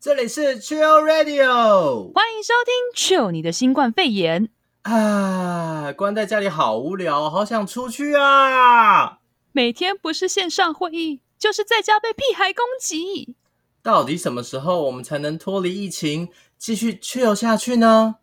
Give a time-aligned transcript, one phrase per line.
[0.00, 4.48] 这里是 Chill Radio，欢迎收听 Chill 你的新冠肺炎
[4.82, 5.92] 啊！
[5.92, 9.18] 关在家里好无聊，好想出去啊！
[9.50, 13.34] 每天不是线上会议，就是在家被屁孩攻击。
[13.82, 18.18] 到底什么时候我们才能脱离疫情，继续 Chill 下去呢？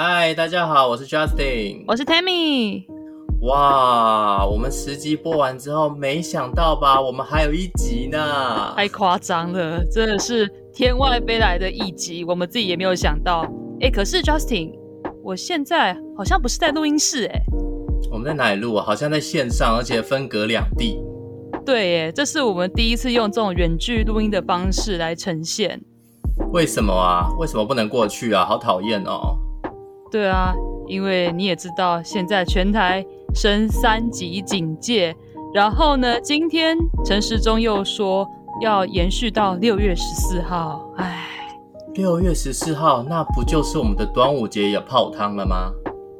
[0.00, 2.84] 嗨，大家好，我是 Justin，我是 Tammy。
[3.40, 13.44] 哇，我们十集播完之后，没想到吧，我们还有一集呢，太夸张了，真的是天外飞来的一集，我们自己也没有想到。
[13.80, 14.70] 哎，可是 Justin，
[15.24, 17.40] 我现在好像不是在录音室，哎，
[18.12, 18.84] 我们在哪里录啊？
[18.84, 21.02] 好像在线上，而且分隔两地。
[21.66, 25.80] 对，哎，这是我们第一次用这种远距录音的方式来呈现。
[26.52, 27.34] 为什么啊？
[27.36, 28.44] 为什么不能过去啊？
[28.44, 29.36] 好讨厌哦。
[30.10, 30.54] 对啊，
[30.86, 35.14] 因为你也知道，现在全台升三级警戒，
[35.54, 38.26] 然后呢，今天陈时中又说
[38.62, 40.90] 要延续到六月十四号。
[40.96, 41.26] 唉，
[41.94, 45.70] 六月十四号，那不就是我们的端午节也泡汤了吗？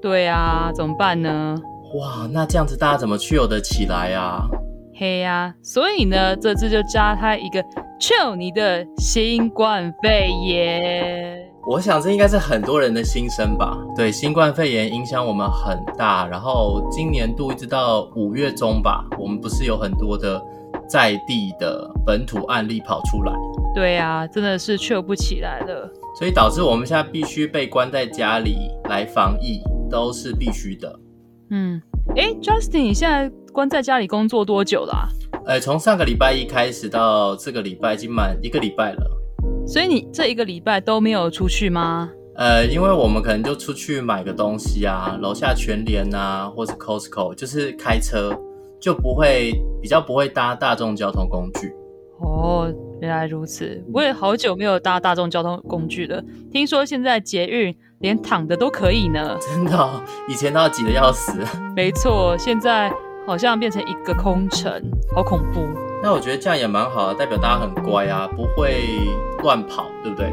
[0.02, 1.56] 对啊，怎么办呢？
[1.94, 4.46] 哇，那这样子大家怎么 chill 得起来啊？
[4.94, 7.62] 嘿呀、啊，所以呢，这次就加他一个
[7.98, 11.37] chill 你的新冠肺炎。
[11.70, 13.76] 我想这应该是很多人的心声吧。
[13.94, 20.42] 对，新冠肺炎影响我们很大，然后今年度一直到五月中吧，我们不是有很多的
[20.88, 23.34] 在地的本土案例跑出来？
[23.74, 25.86] 对啊，真的是 chill 不起来了，
[26.18, 29.60] 所以导致我们现在必须被关在家里来防疫，
[29.90, 30.98] 都是必须的。
[31.50, 31.78] 嗯，
[32.16, 35.44] 哎，Justin，你现在关在家里工作多久啦啊？
[35.44, 39.17] 呃，从上个礼拜一开始到这个礼拜，已经满一个礼拜了。
[39.68, 42.10] 所以你这一个礼拜都没有出去吗？
[42.36, 48.34] 呃，因为我们可能就出去买个东西啊，楼下全联啊，或是 Costco，就是开车
[48.80, 51.70] 就不会比较不会搭大众交通工具。
[52.20, 52.72] 哦，
[53.02, 56.22] 原来如此，我也好久没有搭大众交通工具了。
[56.50, 59.36] 听说现在捷运连躺的都可以呢。
[59.38, 60.02] 真的哦？
[60.30, 61.32] 以前都要挤得要死。
[61.76, 62.90] 没错，现在
[63.26, 64.72] 好像变成一个空城，
[65.14, 65.60] 好恐怖。
[66.08, 68.82] 那我觉得这样也蛮好的，代表大家很乖啊，不会
[69.42, 70.32] 乱跑，对不对？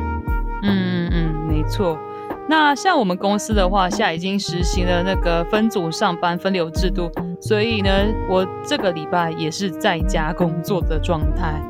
[0.63, 1.99] 嗯嗯嗯，没错。
[2.47, 7.91] 那像我们公司的话，现在已经实行了那个分组上班分流制度，所以呢，
[8.29, 11.61] 我这个礼拜也是在家工作的状态。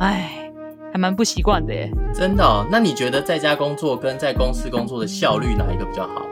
[0.00, 0.50] 哎，
[0.92, 1.88] 还蛮不习惯的耶。
[2.12, 2.66] 真的哦？
[2.68, 6.26] 那你觉得在家工作跟在公司工作的效率哪一个比较好？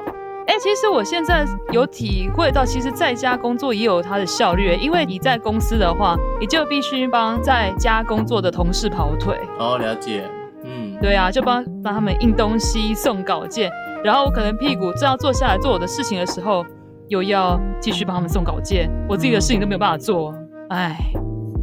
[0.50, 4.76] 哎、欸，其实我现在有体会到，其实在家工作也有它的效率。
[4.80, 9.38] 因为你在公司的话，你就必须帮在家工作的同事跑腿。
[9.60, 10.28] 哦，了解。
[10.64, 13.70] 嗯，对啊，就帮帮他们印东西、送稿件，
[14.02, 16.66] 然后我可能屁股正要坐下来做我的事情的时候，
[17.06, 20.34] 又要继续帮他们送稿件，我自己的事情都没有办法做。
[20.70, 20.96] 哎，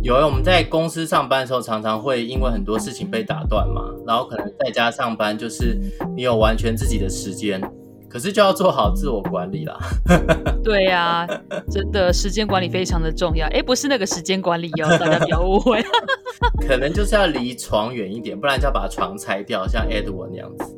[0.02, 5.78] 有啊，我们在公司上班的时候，常常会因为很多事情被打断嘛，然后可能在家上班，就是
[6.16, 7.62] 你有完全自己的时间。
[8.09, 9.78] 可是就要做好自我管理啦。
[10.63, 11.28] 对呀、啊，
[11.69, 13.47] 真的时间管理非常的重要。
[13.47, 15.84] 哎，不是那个时间管理哦，大家不要误会。
[16.67, 20.75] 可能就是要离床远一点，不然就要把床拆掉，像 Edward 那样子。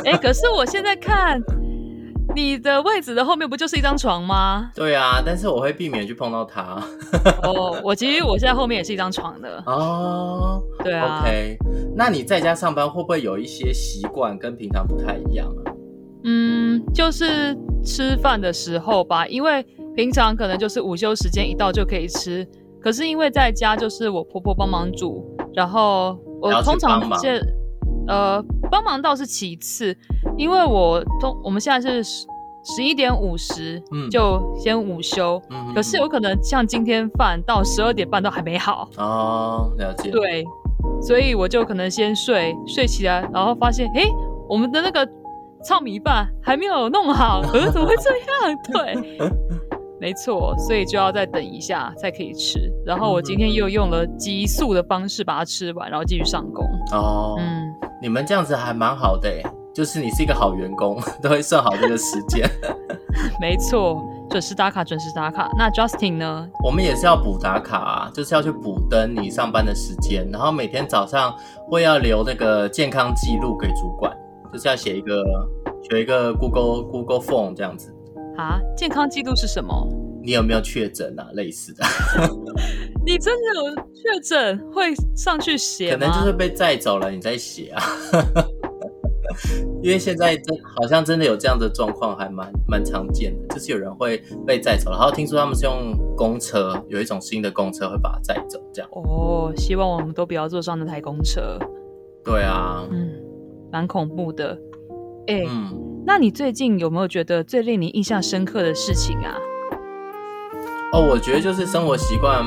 [0.04, 1.40] 哎，可是我现在看
[2.34, 4.70] 你的位置的后面不就是一张床吗？
[4.74, 6.82] 对啊，但是我会避免去碰到它。
[7.42, 9.62] 哦，我其实我现在后面也是一张床的。
[9.66, 11.20] 哦，对啊。
[11.20, 11.56] OK，
[11.96, 15.71] 那你在家上班会不会有一些习惯跟平常不太一样啊？
[16.24, 19.62] 嗯，就是吃饭的时候吧，因为
[19.94, 22.46] 平常可能就是午休时间一到就可以吃，
[22.80, 25.24] 可是因为在家就是我婆婆帮忙煮，
[25.54, 27.40] 然后我通常先
[28.06, 29.96] 呃帮忙倒是其次，
[30.36, 32.26] 因为我通我们现在是十
[32.64, 38.88] 十一点五十就先午休，嗯，可是有可能像今天饭到十二点半都还没好。
[38.96, 40.44] 哦，了解，对，
[41.00, 44.04] 所以我就可能先睡睡起来，然后发现诶，
[44.48, 45.06] 我们的那个。
[45.64, 48.10] 糙米饭还没有弄好， 呃，怎么会这
[48.46, 48.58] 样？
[48.72, 49.30] 对，
[50.00, 52.58] 没错，所以就要再等一下才可以吃。
[52.84, 56.64] 然后我今天又用了急速的方式把它吃完，然后继续上工。
[56.92, 59.30] 哦，嗯，你们这样子还蛮好的，
[59.72, 62.48] 就是你是一个好员工， 都会算好这个时间。
[63.40, 65.48] 没错，准时打卡，准时打卡。
[65.56, 66.48] 那 Justin 呢？
[66.64, 71.32] 我们也是要补打卡啊，就是要去补登你上班的时间，然后每天早上
[71.68, 74.12] 会要留那个健康记录给主管。
[74.52, 75.24] 就是要写一个，
[75.88, 77.92] 写一个 Google Google Form 这样子
[78.36, 78.60] 啊？
[78.76, 79.88] 健康记录是什么？
[80.22, 81.28] 你有没有确诊啊？
[81.34, 81.84] 类似的？
[83.04, 85.98] 你真的有确诊会上去写吗？
[85.98, 87.82] 可能就是被载走了，你再写啊？
[89.82, 98.90] 因为现在真好像真的有这样的状况，还蛮蛮常见的，就是有人会被载走，然后听说他们是用公车，有一种新的公车会把它载走，这样。
[98.92, 101.58] 哦，希望我们都不要坐上那台公车。
[102.24, 103.10] 对啊，嗯，
[103.72, 104.58] 蛮恐怖的。
[105.26, 109.34] 哎、欸，嗯，那你最近有没有觉得最令你印象深刻的事情啊？
[110.92, 112.44] 哦，我觉得就是生活习惯，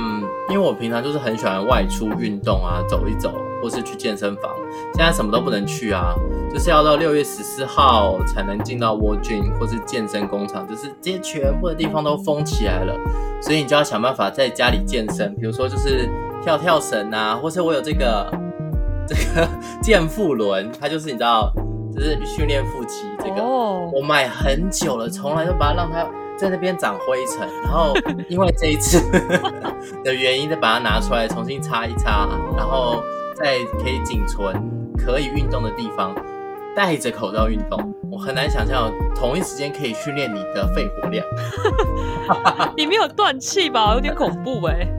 [0.50, 4.52] 因为我平常就是很喜欢外出运动啊，走一走，或是去健身房。
[4.94, 6.14] 现在什么都不能去啊，
[6.54, 12.96] 就是要到六月十四号才能进到 World Gym 或是健身工厂，就是这些全部的地方都封起来了，
[13.42, 16.08] 所以你就要想办法在家里健身，比如说就是
[16.44, 18.32] 跳跳绳啊，或是我有这个
[19.08, 19.48] 这个
[19.82, 21.52] 健腹轮，它就是你知道，
[21.94, 23.94] 就是训练腹肌这个，oh.
[23.94, 26.06] 我买很久了，从来都把它让它。
[26.38, 27.94] 在那边长灰尘，然后
[28.28, 29.00] 因为这一次
[30.04, 33.02] 的原因，再把它拿出来重新擦一擦，然后
[33.34, 34.54] 在可以仅存
[34.98, 36.14] 可以运动的地方
[36.76, 37.80] 戴着口罩运动。
[38.12, 41.26] 我很难想象同一时间可以训练你的肺活量。
[42.76, 43.94] 你没有断气吧？
[43.94, 44.95] 有点恐怖哎、欸。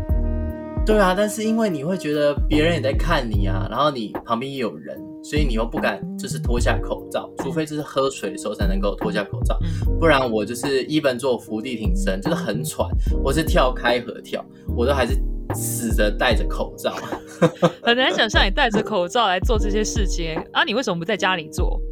[0.86, 4.96] 对啊，但是因为你会觉得别人也在看你啊，然后你旁边也有人。
[5.24, 9.58] 所以你又不敢就是脱下口罩，除非就是喝水的时候才能够脱下口罩，
[9.98, 12.88] 不然我就是，even 做伏地挺身，就是很喘，
[13.24, 14.44] 我是跳开合跳，
[14.76, 15.18] 我都还是
[15.52, 16.94] 死着戴着口罩。
[17.82, 20.62] 很难想象你戴着口罩来做这些事情啊！
[20.62, 21.82] 你为什么不在家里做？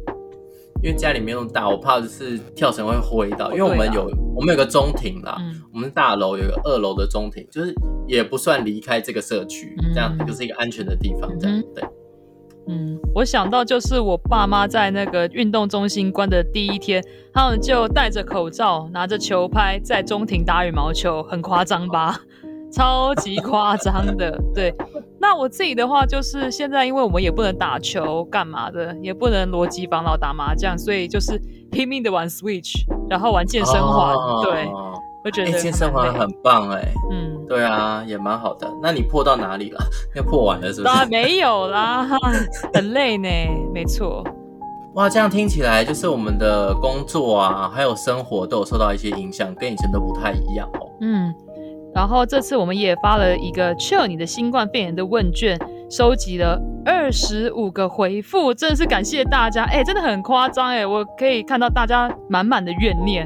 [0.85, 3.51] 因为家里没有那么大，我怕就是跳绳会挥到。
[3.51, 7.73] 因为我们有我们有个中庭啦，嗯、我们大楼有个二楼的中庭，就是
[8.07, 11.83] 也不算离开这个社区，这样就是一个安全的地方，这样对。
[12.67, 17.03] 嗯，我想到就是我爸妈在那个运动中心关的第一天，
[17.33, 22.19] 他们就戴着口罩，拿着球拍在中庭打羽毛球，很夸张吧？
[22.75, 24.37] 超级夸张的。
[24.53, 24.73] 对，
[25.19, 31.39] 那我自己的话就是现在，因为我们也不能打球干嘛的，也不能逻辑防老打麻将，所以就是
[31.71, 34.13] 拼命的玩 Switch，然后玩健身环。
[34.13, 34.69] 哦、对。
[35.23, 38.71] 我觉得健身环很棒哎，嗯，对啊，也蛮好的。
[38.79, 39.79] 那你破到哪里了？
[40.15, 40.93] 要破完了是不是？
[40.93, 42.07] 啊，没有啦，
[42.71, 43.27] 很累呢，
[43.73, 44.23] 没错。
[44.93, 50.87] 哇，这样听起来就是我们的工作啊，还有生活都有受到一些影响，跟以前都不太一样哦。
[51.01, 51.33] 嗯，
[51.95, 55.57] 然后这次我们也发了一个 Chill 你的新冠肺炎的问卷，
[55.89, 63.25] 收集了二十五个回复，真的是感谢大家，哎，真的很夸张哎，我可以看到大家满满的怨念。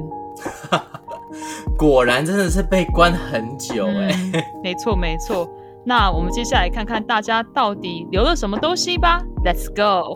[1.77, 5.49] 果然真的是被关很久哎、嗯，没错没错。
[5.85, 10.15] 那我们接下来看看大家到底留了什么东西吧，Let's go。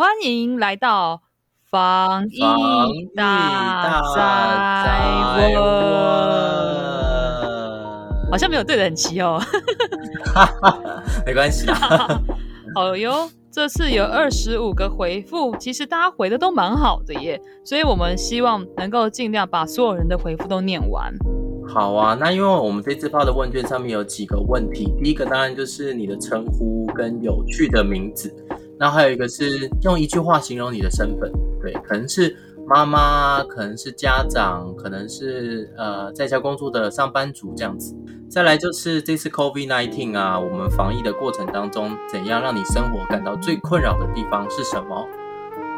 [0.00, 1.20] 欢迎来到
[1.70, 2.40] 防疫
[3.14, 5.60] 大灾问，
[8.30, 9.38] 好像没有对得很齐哦，
[11.26, 12.18] 没关系啦。
[12.74, 21.12] 好哟，这次有二十五个回复，其实大家回的都蛮好的耶，所以我们希望能够尽量把所有人的回复都念完。
[21.68, 28.34] 好啊，那因为我们这次发的问卷上面有几个问题，第一个当然就是你的称呼跟有趣的名字。
[28.80, 32.34] 那还有一个是用一句话形容你的身份，对，可能是
[32.66, 37.94] 妈妈，可能是家长，可能是呃在家工作的上班族这样子。
[38.30, 45.06] 再来就是这次 COVID-19 啊，我们防疫的过程当中，怎样让你生活感到最困扰的地方是什么？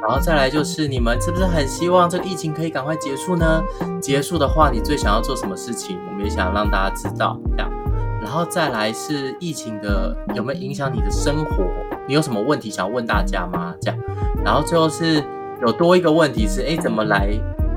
[0.02, 3.62] 然后再来就是你们是不是很希望这个疫情可以赶快结束呢？
[4.00, 5.98] 结束的话，你最想要做什么事情？
[6.08, 7.81] 我们也想让大家知道这样。
[8.22, 11.64] 然后再来是疫情的有没有影响你的生活？
[12.06, 13.74] 你有什么问题想要问大家吗？
[13.80, 13.98] 这样，
[14.44, 15.22] 然后最后是
[15.60, 17.28] 有多一个问题是，哎，怎么来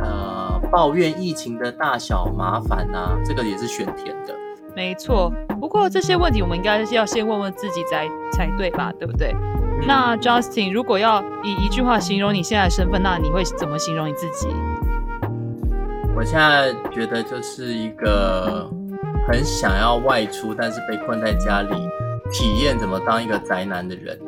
[0.01, 3.17] 呃抱怨疫情的大小麻烦呢、啊？
[3.25, 4.33] 这个也是选填的。
[4.75, 8.91] 没错，不过这些问题我们应该是要先问问自己才才对吧？
[8.99, 9.33] 对不对？
[9.33, 14.47] 嗯、那 Justin，如果要以一句话形容你现在的身份，那你会怎么形容你自己？
[16.15, 18.69] 我现在觉得就是一个
[19.27, 21.69] 很想要外出，但是被困在家里。
[22.31, 24.19] 体验怎么当一个宅男的人，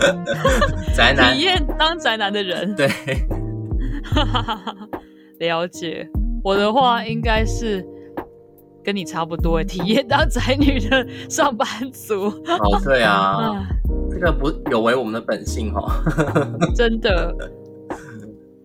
[0.96, 2.88] 宅男体验当宅男的人，对，
[5.40, 6.08] 了解。
[6.42, 7.86] 我的话应该是
[8.82, 12.24] 跟你差不多，体验当宅女的上班族。
[12.24, 13.62] 哦，对啊，
[14.10, 15.86] 这个不有违我们的本性、哦，
[16.74, 17.34] 真的。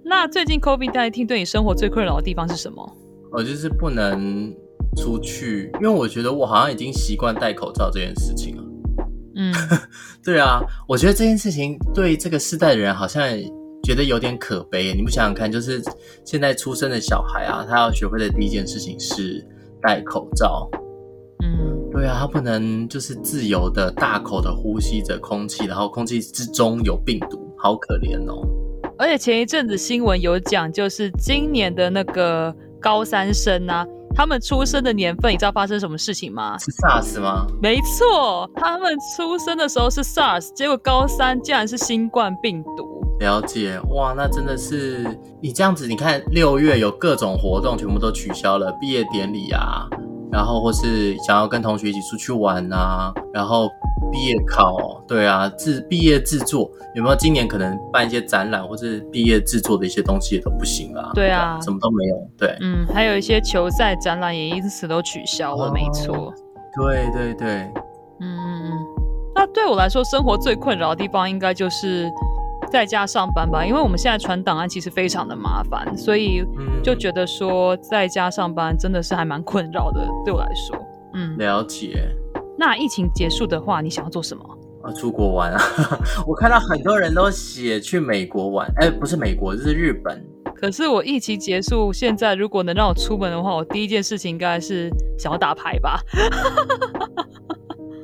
[0.06, 2.98] 那最近 COVID-19 对你生活最困扰的地方是什么？
[3.34, 4.56] 我就是不能
[4.98, 8.64] 出去，因为我觉得我好像已经习惯戴口罩这件事情了。
[9.36, 9.54] 嗯，
[10.24, 13.24] 对啊，我觉得这件事情对这个世代的人好像
[13.84, 14.94] 觉得有点可悲。
[14.94, 15.82] 你不想想看，就是
[16.26, 19.44] 现在出生的小孩啊，他要学会的第一件事情是
[19.82, 20.70] 戴口罩。
[21.42, 28.46] 嗯，对啊，他不能就是自由的大口的呼吸着空气，然后空气之中有病毒，好可怜哦。
[28.98, 33.88] 而且前一阵子新闻有讲，就是今年的那个高三生啊。
[34.16, 36.58] 他们出生的年份，你知道发生什么事情吗？
[36.58, 37.46] 是 SARS 吗？
[37.62, 43.02] 没错，他们出生的时候是 SARS，结果高三竟然是新冠病毒。
[43.20, 45.06] 了解，哇，那真的是
[45.42, 49.88] 你这样子，你看六月有各种活动全部都取消了，毕业典礼啊，
[50.32, 53.70] 然后或是想要跟同学一起出去玩啊，然后。
[54.12, 57.16] 毕业考，对啊，制毕业制作有没有？
[57.16, 61.12] 今年可能办一些展览，或是毕业制作的一些东西也都不行啊。
[61.14, 62.18] 对啊，什么都没有。
[62.38, 66.34] 对，嗯，还有一些球赛展览也因此都取消了，哦、没错。
[66.76, 67.48] 对对对，
[68.20, 68.72] 嗯嗯嗯。
[69.34, 72.12] 那对我来说，生活最困扰的地方应该就是
[72.72, 76.44] 在家上班吧，因为我们现在传档案其实非常的麻烦，所以
[76.82, 80.78] 就觉得说在家上班真的是还蛮困扰的，对我来说。
[81.14, 82.08] 嗯，了解。
[82.58, 84.44] 那疫情结束的话，你想要做什么？
[84.84, 85.62] 啊，出国玩啊！
[86.26, 90.26] 我看到很多人都写去美国玩，哎、欸，不是美国，这是日本。
[90.56, 96.00] 可是我疫情结束，现在如果能让我出门的话，我第一件事情应该是想要打牌吧。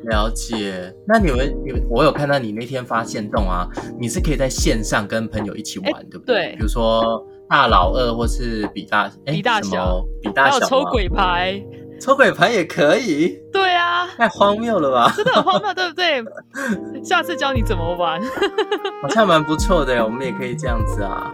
[0.07, 0.93] 了解。
[1.07, 3.67] 那你们，你，我有看到你那天发现动啊，
[3.99, 6.35] 你是可以在线上跟朋友一起玩，欸、对不对？
[6.35, 6.55] 对。
[6.57, 11.61] 比如说大老二，或是比大，欸、比大小，比大小，还有抽鬼牌。
[11.99, 15.11] 抽鬼牌也可以，对啊，太荒谬了吧？
[15.17, 16.23] 真的很荒谬，对不对？
[17.03, 18.21] 下次教你怎么玩，
[19.01, 21.31] 好像蛮不错的，我们也可以这样子啊。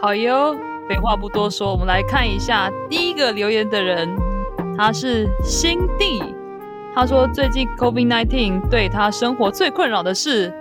[0.00, 0.56] 好哟，
[0.88, 4.08] 废话不多说，我们来看一下第一个留言的人，
[4.78, 6.22] 他是新地，
[6.98, 10.52] 他说最近 COVID-19 对他生活最困扰的是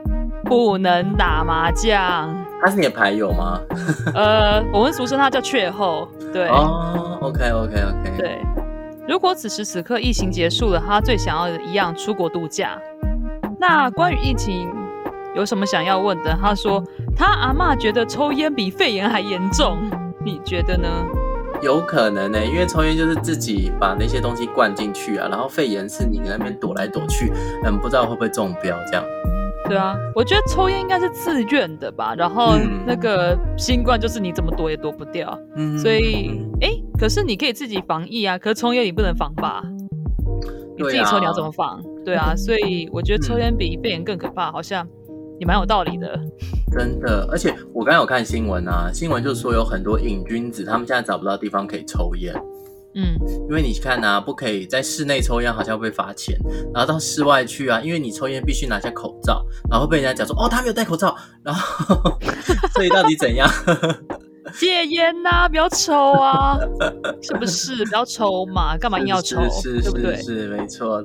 [0.44, 2.30] 不能打麻将。
[2.62, 3.60] 他是你的牌友吗？
[4.14, 6.48] 呃，我们俗称他叫雀后，对。
[6.50, 8.38] 哦，OK，OK，OK，对。
[9.08, 12.80] 如果此时此刻疫情结束了，他最想要的一样出国度假。
[13.60, 14.72] 那关于疫情
[15.34, 16.38] 有什么想要问的？
[16.40, 16.84] 他说
[17.16, 19.80] 他阿妈觉得抽烟比肺炎还严重，
[20.24, 20.88] 你觉得呢？
[21.62, 27.32] 有可能呢、欸，因为抽烟就是自己把那些东西灌进去啊，然后肺炎是你在那边躲来躲去，
[27.64, 29.04] 嗯，不知道会不会中标这样。
[29.68, 39.64] 对啊，我觉得抽烟应该是自愿的吧，然后那个新冠就是你怎么躲也躲不掉，嗯，所以哎，可是你可以自己防疫啊，可是抽烟你不能防吧？
[40.78, 41.82] 你自己抽你要怎么防？
[42.06, 44.88] 对啊，所以我觉得抽烟比肺炎更可怕，好像
[45.40, 46.20] 也蛮有道理的。
[46.72, 52.34] 真的，而且我刚刚有看新闻啊，新闻就是说有很多瘾君子，他们现在找不到地方可以抽烟。
[52.96, 53.16] 嗯，
[53.48, 56.36] 因为你看啊，不可以在室内抽烟，好像会被罚钱。
[56.74, 61.16] 然后到室外去啊，因为你抽烟必须拿下口罩，然后被人家讲说哦，他没有戴口罩。
[61.44, 62.18] 然后，
[62.74, 63.48] 所以到底怎样？
[64.58, 66.58] 戒烟呐、啊，不要抽啊，
[67.22, 67.86] 是不是？
[67.86, 69.42] 不要抽嘛，干嘛硬要抽？
[69.50, 70.24] 是是？
[70.24, 71.04] 是没错。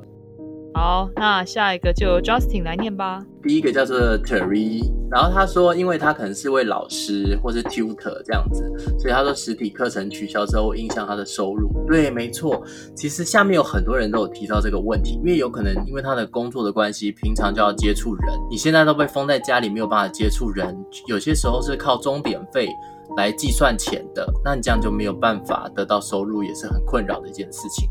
[0.73, 3.23] 好，那下一个就 Justin 来念吧。
[3.43, 8.63] 第一个叫做 Terry，然后他说，因为他可能是位老师或是 tutor 这样子，
[8.97, 11.69] 所以他说实体课程取消之后会影响他的收入。
[11.87, 12.63] 对，没错。
[12.95, 20.75] 其实下面有很多人都有提到这个问题，因为有可能因为他的工作的关系，平常就要接触人，你现在都被封在家里，没有办法接触人，
[21.07, 22.67] 有些时候是靠钟点费
[23.15, 27.87] 来计算钱的，那你这样就没有办法得到收入，也是很困扰的一件事情。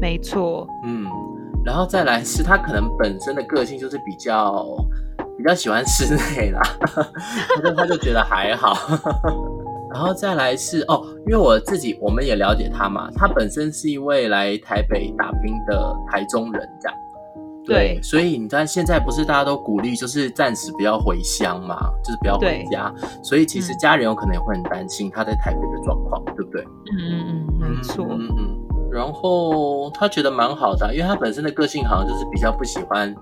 [0.00, 1.06] 没错，嗯。
[1.64, 4.64] 然后再来是他可能本身的个性就是比较
[5.38, 6.60] 比较喜欢室内啦，
[7.54, 8.76] 他就他就觉得还好。
[9.92, 16.98] 然后再来是哦，因为我自己我们也了解他嘛，他本身是一位来台北打拼的台中人，这样。
[17.64, 22.92] 对，对，所以你看现在不是大家都鼓励就是暂时不要回乡嘛，就是不要回家，
[23.22, 26.62] 所以其实家人有可能也会很担心他在台北的状况，对不对？
[26.62, 28.06] 嗯嗯嗯，没错。
[28.08, 28.71] 嗯嗯。
[28.92, 33.14] 然后他觉得蛮好的，因为他本身的个性好像就是比较不喜欢，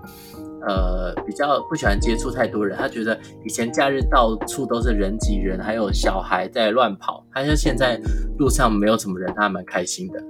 [0.67, 2.77] 呃，比较不喜欢接触太多人。
[2.77, 7.25] 他觉得以前假日到处都是人挤人，还有小孩在乱跑。
[7.33, 7.97] 他说现在
[8.37, 10.21] 路上没有什么人，他还蛮开心的。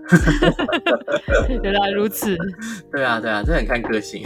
[1.64, 2.38] 原来如此。
[2.92, 4.22] 对啊，对啊，这很看个性。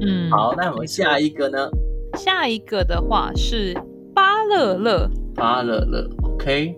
[0.00, 1.68] 嗯，好，那我们下一个呢？
[2.14, 3.74] 下一个的话是
[4.14, 5.10] 巴乐乐。
[5.34, 6.76] 巴乐乐，OK。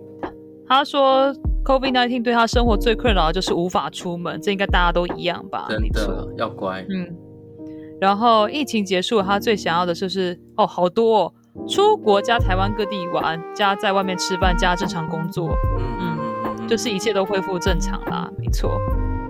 [0.67, 1.31] 他说。
[1.69, 5.67] COVID-19 对他生活最困扰的就是无法出门，这应该大家都一样吧？
[5.69, 6.83] 真的要乖。
[6.89, 7.15] 嗯，
[8.01, 11.33] 然后疫情结束，他最想要的就是哦，好多哦，
[11.67, 15.55] 出国加台湾各地玩，加在外面吃饭，加正常工作。
[15.77, 18.75] 嗯嗯嗯，嗯，就是一切都恢复正常啦，没错。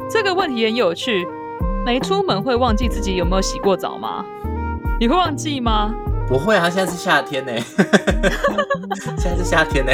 [0.10, 1.28] 这个问题很有趣。
[1.86, 4.24] 没出门会忘记自己有没有洗过澡吗？
[4.98, 5.94] 你会忘记吗？
[6.26, 7.52] 不会啊，现在是夏天呢。
[9.18, 9.92] 现在是夏天呢。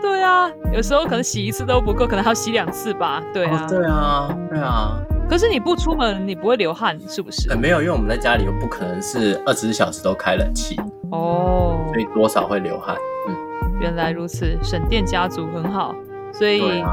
[0.00, 3.22] 对啊，有时候可能洗一次都不够，可能还要洗两次吧。
[3.32, 4.98] 对啊，哦、对啊，对啊。
[5.28, 7.48] 可是你不出门，你不会流汗，是不是？
[7.50, 10.76] 欸、没有，因为我们在家里又不可能是二十四小时都开冷气
[11.12, 12.96] 哦，所以多少会流汗。
[13.28, 13.36] 嗯，
[13.80, 15.94] 原来如此，省电家族很好，
[16.32, 16.84] 所以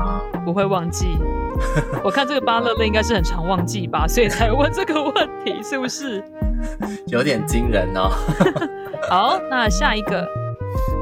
[0.45, 1.17] 不会忘记。
[2.03, 6.23] 我看这个巴乐乐应该是很常忘记吧，所以才问这个问题，是不是？
[7.07, 8.11] 有点惊人哦。
[9.09, 10.27] 好，那下一个。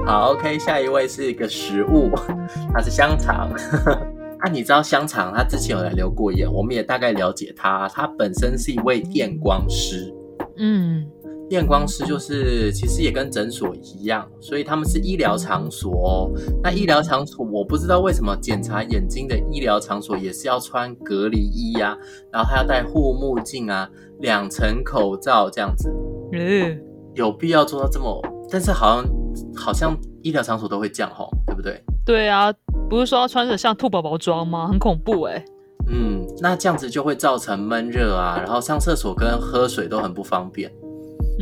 [0.05, 2.12] 好，OK，下一位是一个食物，
[2.71, 3.50] 它是香肠。
[4.39, 10.13] 啊，你知道香肠，他之前有来留过言，我们也大概了解他，他本身是一位验光师。
[10.57, 11.05] 嗯。
[11.50, 16.31] 验光师就是其实也跟诊所一样，所以他们是医疗场所哦。
[16.63, 21.97] 那医疗场所，我不知道为什么检查眼睛的医疗场所也是要穿隔离衣呀、啊，
[22.31, 23.88] 然后还要戴护目镜啊，
[24.21, 25.91] 两层口罩这样子。
[26.33, 26.81] 嗯，
[27.13, 28.19] 有必要做到这么？
[28.50, 29.05] 但是好像
[29.56, 31.82] 好像医疗场所都会这样吼，对不对？
[32.06, 32.54] 对啊，
[32.89, 34.68] 不是说要穿着像兔宝宝装吗？
[34.68, 35.44] 很恐怖哎。
[35.88, 40.72] 嗯，那这样子就会造成闷热啊，然后上厕所跟喝水都很不方便。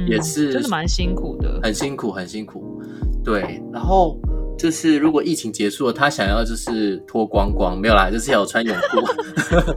[0.08, 2.82] 也是，真的蛮辛苦的，很辛苦，很辛苦。
[3.24, 4.20] 对，然后
[4.58, 9.00] 就是如果疫情结束了，他想要就是脱光光，没有啦，就是要有穿泳裤。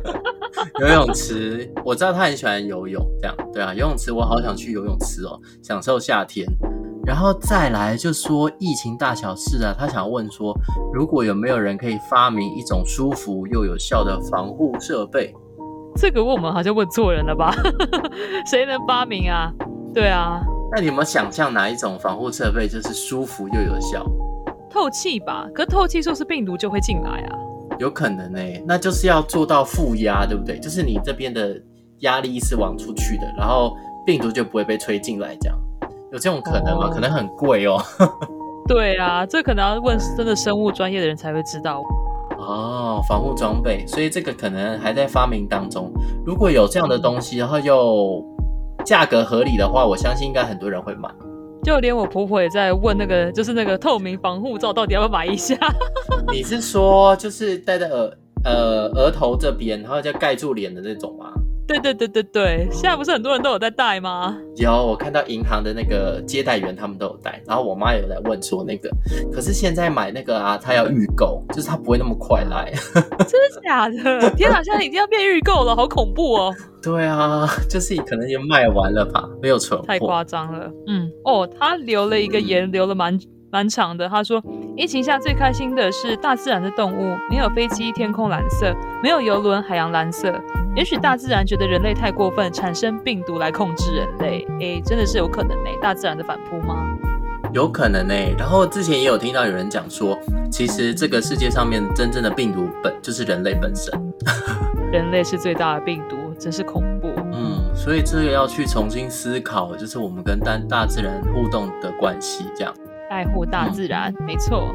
[0.80, 3.72] 游泳池，我知道他很喜欢游泳，这样对啊。
[3.72, 6.46] 游泳池我好想去游泳池哦，享受夏天。
[7.06, 10.52] 然后再来就说疫情大小事啊，他想问说，
[10.92, 15.32] 如果有没有人可以发明一种舒服又有效的防护设备？
[15.94, 17.54] 这个问我们好像问错人了吧？
[18.50, 19.52] 谁能发明啊？
[19.94, 20.42] 对啊，
[20.74, 24.04] 那你有没有想象哪一种防护设备就是舒服又有效？
[24.68, 27.38] 透气吧，可透气是不是病毒就会进来啊？
[27.78, 30.58] 有可能呢、欸，那就是要做到负压，对不对？
[30.58, 31.56] 就是你这边的
[32.00, 35.58] 压力是往出去的，然后病毒就不会被吹进来，这样
[36.12, 36.88] 有这种可能吗？
[36.88, 37.80] 哦、可能很贵哦。
[38.68, 41.82] 对啊，这可能要问真的生物专业的人才会知道
[42.38, 43.00] 哦。
[43.08, 45.92] 防护装备，所以这个可能还在发明当中。
[46.24, 48.24] 如果有这样的东西，然后又。
[48.84, 51.08] 价格合理的话，我相信应该很多人会买。
[51.64, 55.56] 就连我婆婆也在问那个， 就是那个透明防护罩到底要不要买一下？
[56.30, 58.12] 你是说就是戴在额
[58.44, 61.32] 呃额头这边，然后就盖住脸的那种吗？
[61.66, 64.38] 对对对对对，现在不是很多人都有在戴吗？
[64.56, 68.88] 有，我看到银行的那个接待员他们都有戴，然后我妈有来问说那个，
[69.32, 72.72] 可是现在买那个啊，他要预购，就是他不会那么快来。
[72.94, 74.30] 真的假的？
[74.36, 76.54] 天哪，现在已经要变预购了，好恐怖哦！
[76.82, 79.86] 对啊，就是可能也卖完了吧，没有存货。
[79.86, 80.70] 太夸张了。
[80.86, 83.18] 嗯，哦，他留了一个言，留了蛮
[83.56, 84.06] 蛮长的。
[84.06, 84.42] 他说，
[84.76, 88.70] 疫情下最开心的是大自然的动物，没有飞机，天空蓝色；
[89.02, 90.30] 没有游轮，海洋蓝色。
[90.74, 94.46] 也许大自然觉得人类太过分，产生病毒来控制人类。
[94.60, 95.70] 哎，真的是有可能呢？
[95.80, 96.86] 大自然的反扑吗？
[97.54, 98.14] 有可能呢。
[98.36, 100.18] 然后之前也有听到有人讲说，
[100.50, 103.90] 其实这个世界上面真正的病毒本就是人类本身。
[104.92, 106.16] 人类是最大的病毒。
[106.38, 112.74] 真是恐怖，嗯，所以这个要去重新思考，就是我们跟大大自然互动的关系，这样
[113.16, 114.74] 爱护大自然，嗯、没错。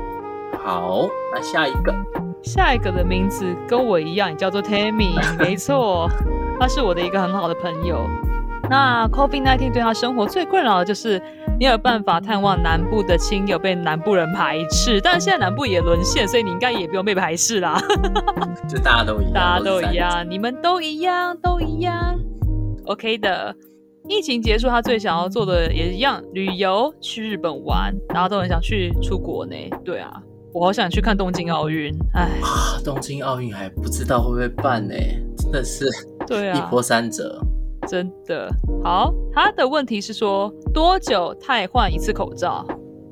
[0.64, 1.94] 好，那下一个，
[2.42, 6.10] 下一个的名字跟我一样，也叫做 Tammy， 没错，
[6.60, 8.08] 他是我的一个很好的朋友。
[8.68, 11.22] 那 COVID-19 对他生活最困扰的就是
[11.60, 15.00] 没有办法探望南部的亲友，被南部人排斥。
[15.02, 17.80] 但是现在南部也沦陷，所以你应该也不用被排斥啦。
[18.68, 22.18] 就大家都一样，大家都一样，你们都一样，都一样。
[22.86, 23.56] OK 的。
[24.12, 29.56] 疫情结束，他最想要做的也一样，旅游，去日本玩，大家都很想去出国呢。
[29.86, 30.22] 对啊，
[30.54, 31.96] 我好想去看东京奥运。
[32.14, 32.30] 哎，
[32.84, 34.94] 东京奥运还不知道会不会办呢？
[35.38, 35.86] 真的是，
[36.28, 37.42] 对啊，一波三折。
[37.88, 42.68] 真的好，他的问题是说多久太换一次口罩？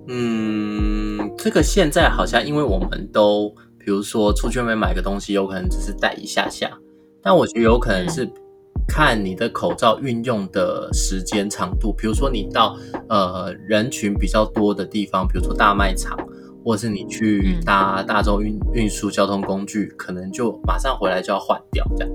[0.10, 6.70] 嗯，这个现在好像因为我们都，比如说出去外面买个东西，有可能只是戴一下下，
[7.24, 8.30] 但我觉得有可能是
[8.90, 12.76] 看你的口罩运用的时间长度，比如说你到
[13.08, 16.18] 呃人群比较多的地方，比如说大卖场，
[16.66, 22.14] 或是你去搭大众运运输交通工具，可能就马上回来就要换掉这样。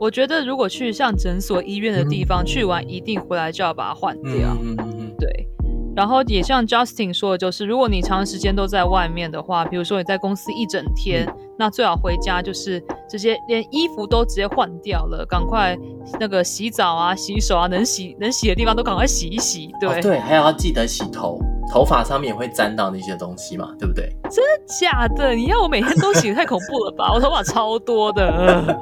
[0.00, 4.56] 我觉得，如果去像诊所、医院的地方、嗯、去完，一定回来就要把它换掉。
[4.60, 5.48] 嗯嗯嗯，对。
[5.96, 15.78] 然后也像 Justin 说的，就是如果你长时间都在外面的话，比如说你在公司一整天，嗯、那最好回家就是直接连衣服都直接换掉了，赶快
[16.18, 19.70] 那个洗澡啊、洗手啊，能洗能洗的地方都赶快洗一洗。
[19.80, 21.38] 对、哦、对，还要记得洗头，
[21.70, 24.08] 头发上面也会沾到那些东西嘛，对不对？
[24.30, 25.32] 真的假的？
[25.32, 27.12] 你要我每天都洗， 太恐怖了吧？
[27.14, 28.78] 我头发超多的。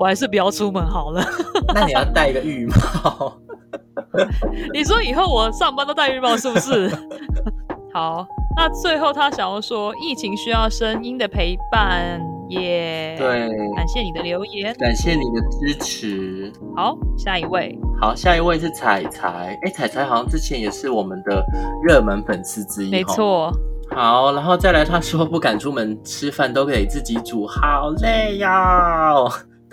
[0.00, 1.24] 我还是不要出门好了。
[1.72, 3.32] 那你要戴一个浴帽。
[4.72, 6.90] 你说以后我上班都戴浴帽是不是？
[7.94, 13.16] 好，那最后他想要说，疫情需要声音的陪伴耶。
[13.16, 16.52] Yeah, 对，感谢你的留言，感谢你的支持。
[16.74, 17.78] 好，下一位。
[18.00, 19.58] 好，下一位是彩彩。
[19.62, 21.44] 哎，彩彩好像之前也是我们的
[21.86, 22.90] 热门粉丝之一。
[22.90, 23.52] 没错。
[23.90, 29.22] 好，然后再来，他说不敢出门吃饭，都可以自己煮，好累呀。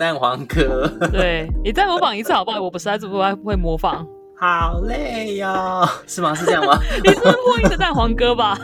[0.00, 2.58] 蛋黄哥， 对，你再模仿一次好不好？
[2.58, 4.06] 我不实在是不太会模仿。
[4.34, 6.34] 好累呀，是吗？
[6.34, 6.78] 是这样吗？
[7.04, 8.58] 你是破音的蛋黄哥吧？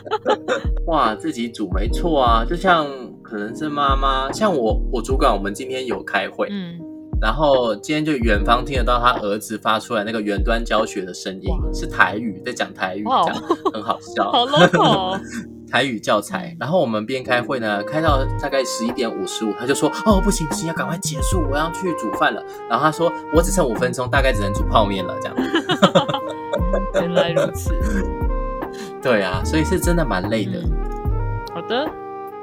[0.88, 2.86] 哇，自己煮没错啊，就像
[3.22, 6.80] 可能是妈妈，像我，我主管，我们今天有开会，嗯，
[7.20, 13.34] 然后今天就远方听得到他儿子发出来那个远端教学的声音，是台语，在讲台语，哇讲
[13.74, 15.20] 很好笑，好 local。
[15.74, 25.36] 台语教材，然后我们边开会呢，开到大概十一点五十五，他就说：“哦，不行不行，要赶快结束，我要去煮饭了。”然后他说：“我只剩五分钟，大概只能煮泡面了。”这样。
[27.02, 27.74] 原来如此。
[29.02, 30.60] 对啊，所以是真的蛮累的。
[30.60, 30.70] 嗯、
[31.52, 31.90] 好的，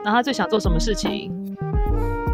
[0.04, 1.32] 那他最想做什么事情？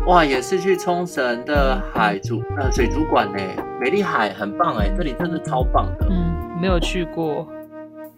[0.07, 3.39] 哇，也是去冲绳的海主呃水族馆呢，
[3.79, 6.07] 美丽海很棒哎，这里真的超棒的。
[6.09, 7.47] 嗯，没有去过。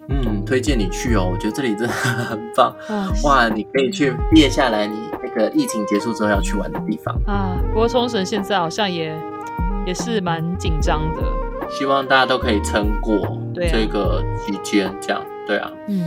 [0.09, 2.75] 嗯，推荐你去哦，我觉得这里真的很棒。
[2.89, 7.57] 哦、哇，你可以去列下来，你那个疫情结束之后要去玩的地方啊。
[7.71, 9.15] 不过冲绳现在好像也
[9.85, 11.21] 也是蛮紧张的，
[11.69, 15.71] 希望大家都可以撑过这个期间，这样对啊。
[15.87, 16.03] 嗯，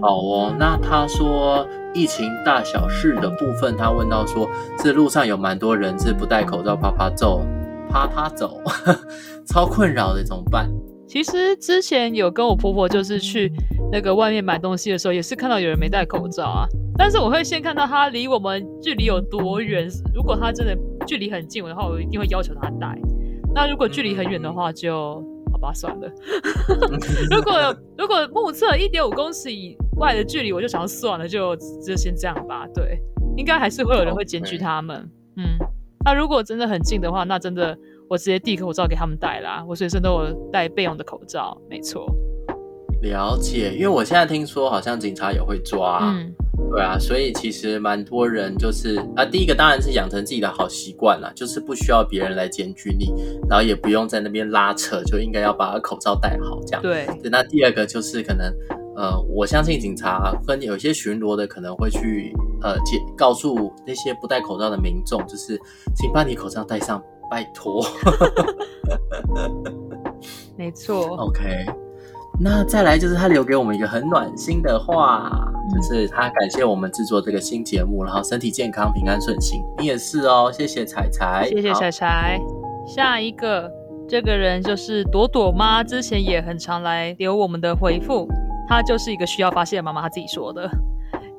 [0.00, 0.52] 好哦。
[0.58, 7.44] 那他说疫情大小事的部分，他问到说，这路上有蛮多人是不戴口罩，啪啪走，
[7.88, 8.60] 啪啪走，
[9.46, 10.68] 超困扰的，怎么办？
[11.06, 13.52] 其实之前有跟我婆婆，就是去
[13.92, 16.66] 那个外面买东西的时候，也是看到有人没戴口罩啊。
[16.96, 19.88] 但是我会先看到他离我们距离有多远。
[20.14, 22.98] 如果他真的距离很近的话，我一定会要求他戴。
[23.54, 26.10] 那如果距离很远的话就，就好吧，算了。
[27.30, 32.66] 如果如果目测一点五公尺以外的距离，我就想算了，就就先这样吧。
[32.74, 32.98] 对，
[33.36, 34.96] 应该还是会有人会检举他们。
[35.36, 35.44] 嗯，
[36.04, 37.76] 那如果真的很近的话，那真的。
[38.14, 42.06] 我直接递口罩给他们戴啦，我随身都有带备用的口罩，没错。
[43.02, 46.32] 了解，因为我现在听说好像警察也会抓，嗯，
[46.70, 53.12] 对啊，所以其实蛮多人就是啊，第一个当然是养成自己的好习惯啦，就是不需要别人来检举你，
[53.50, 56.80] 然后也不用在那边拉扯，就应该要把口罩戴好这样。
[56.80, 58.46] 对，那第二个就是可能
[58.94, 65.60] 呃，我相信警察跟有些巡逻的可能会去呃，解告诉那些不戴口罩的民众，就是
[65.96, 67.02] 请把你口罩戴上。
[67.30, 67.84] 拜托，
[70.56, 71.16] 没错。
[71.16, 71.66] OK，
[72.40, 79.62] 那再来就是他留给我们一个很暖心的话，嗯、就是他感谢我们制作这个新节目，然后身体健康、平安顺心。
[79.78, 82.40] 你也是哦，谢谢彩彩，谢谢彩彩。
[82.86, 83.70] 下一个
[84.08, 88.28] 这个人就是朵朵妈，之前也很常来留我们的回复，
[88.68, 90.68] 她就是一个需要发泄的妈妈，她自己说的。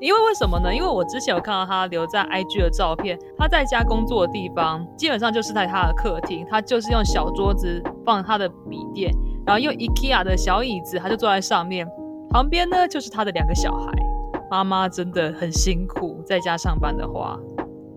[0.01, 0.73] 因为为什么呢？
[0.73, 9.11] 因为我之前有看到他留在 IG 的照片，他在家工作的地方基本上就是在他的客厅，他就是用小桌子放他的笔电，
[9.45, 11.87] 然后用 IKEA 的小椅子，他就坐在上面，
[12.29, 13.91] 旁边呢就是他的两个小孩。
[14.51, 17.39] 妈妈真的很辛苦，在家上班的话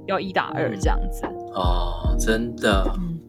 [0.06, 1.26] 要一打二这样子。
[1.52, 2.90] 哦，真的。
[2.96, 3.20] 嗯，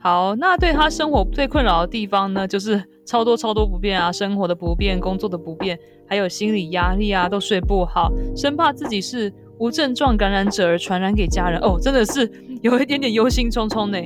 [0.00, 5.78] 好，那对他生活最困扰的地方呢，就是超多超多不便啊，生活的不便，工作的不便。
[6.08, 12.30] 还有心理压力啊，都睡不好，生怕自己是无症状感染者而传染给家人哦，真的是
[12.62, 13.98] 有一点点忧心忡忡呢，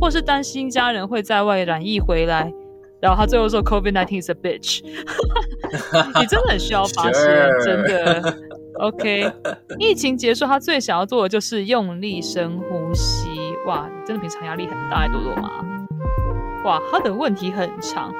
[0.00, 2.52] 或是担心家人会在外染疫回来。
[3.00, 4.82] 然后他最后说：“COVID-19 is a bitch。
[6.18, 7.20] ”你真的很需要发泄
[7.64, 8.36] 真的。
[8.80, 9.30] OK，
[9.78, 13.28] 疫情结束，他最想要做的就是用力深呼吸。
[13.66, 15.48] 哇，你真的平常压力很大，多多吗？
[16.64, 18.12] 哇，他的问题很长。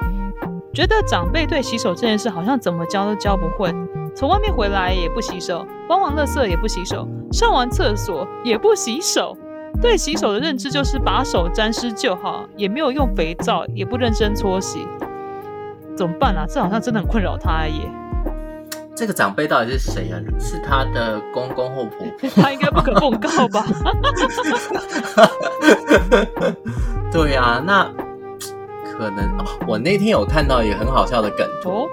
[0.73, 3.73] 觉得长辈对洗手这件事好像怎么教都教不会，
[4.15, 9.35] 从外面回来也不洗手，搬完垃圾也不洗手，上完厕所也不洗手。
[9.81, 14.87] 对洗手的认知就是把手沾湿就好，也没有用肥皂，也不认真搓洗。
[15.97, 16.45] 怎么办啊？
[16.47, 17.89] 这好像真的很困扰他耶。
[18.95, 20.19] 这个长辈到底是谁啊？
[20.39, 22.29] 是他的公公或婆婆？
[22.41, 23.65] 他应该不可奉告吧？
[27.11, 27.91] 对啊，那。
[28.99, 31.87] 可能哦，我那天有看到一个很好笑的梗图，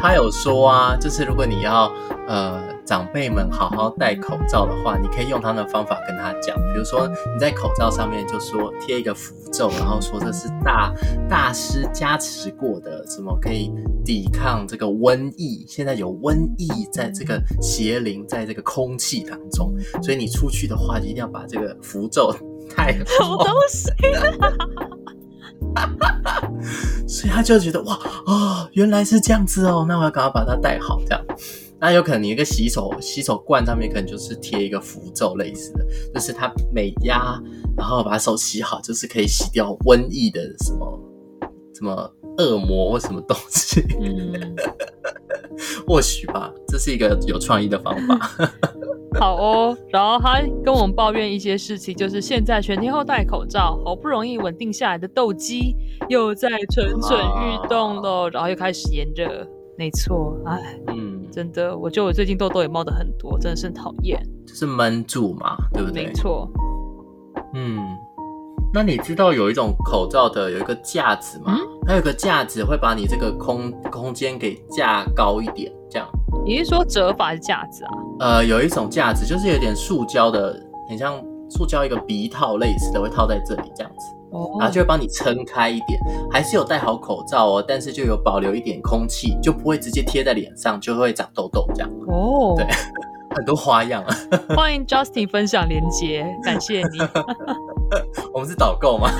[0.00, 1.92] 他有说啊，就是如果你要
[2.28, 10.94] 呃长辈们好好戴口罩的话，你可以用他的方法跟他讲，比如说你在口罩上面就说贴一个符咒，然后说这是大
[11.28, 13.72] 大师加持过的，什么可以
[14.04, 22.32] 抵抗这个瘟疫，现在有瘟疫在这个邪灵在这个空气当中，所以你出去的话一定要把这个符咒
[22.70, 23.90] 太什么东西
[27.08, 31.24] 所以他就觉得哇哦，原来是这样子哦，那我要赶快把它戴好，这样。
[31.80, 37.40] 那有可能你一个洗手洗手罐上面可能就是贴一个符咒类似的，就是它每压，
[37.76, 41.00] 然后把手洗好，就是可以洗掉瘟疫的什么
[41.74, 43.82] 什么恶魔或什么东西。
[44.00, 44.54] 嗯，
[45.84, 48.30] 或许吧，这是一个有创意的方法。
[49.20, 55.76] 好哦，然后他跟我们抱怨一些事情，就是现在全天候戴口罩，好不容易稳定下来的痘肌
[56.08, 59.46] 又在蠢蠢欲动了，然后又开始炎热。
[59.78, 64.22] 没错，哎，嗯，真的，我觉得我最近痘痘也冒的很多，真的是很讨厌。
[64.46, 66.06] 就是闷住嘛，对不对？
[66.06, 66.48] 没错。
[67.54, 67.80] 嗯，
[68.72, 71.56] 那你知道有一种口罩的有一个架子吗？
[71.58, 76.08] 嗯、它有个架子会把你这个空空间给架高一点，这样。
[76.44, 77.90] 你是说折法是架子啊？
[78.20, 84.06] 呃，有一种架子就是有点塑胶的，很像塑胶一个鼻套类似的，会套在这里这样子。
[84.58, 86.00] 然后就会帮你撑开一点，
[86.30, 91.90] 还是有戴好口罩哦，但是就有保留一点空气，就不会直接贴在脸上，就会长痘痘这样。
[92.08, 92.66] 哦，对，
[93.36, 94.16] 很多花样啊。
[94.56, 96.98] 欢迎 Justin 分享连接，感谢你。
[98.32, 99.10] 我们是导购吗？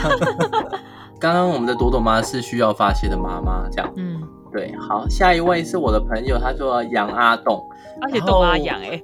[1.21, 3.93] 刚刚我们的朵朵妈是需要发泄的妈妈，这样。
[3.97, 4.12] 嗯，
[4.53, 4.75] 对。
[4.77, 7.63] 好，下一位是我的朋友，他说杨阿栋，
[8.01, 9.01] 而且栋阿杨哎，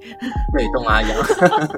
[0.55, 1.09] 对，栋阿杨，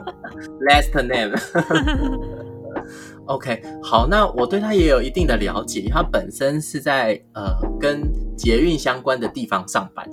[0.68, 1.36] last name。
[3.26, 5.88] OK，好，那我对他也有一定的了解。
[5.90, 8.02] 他本身是在呃跟
[8.36, 10.06] 捷运相关的地方上班。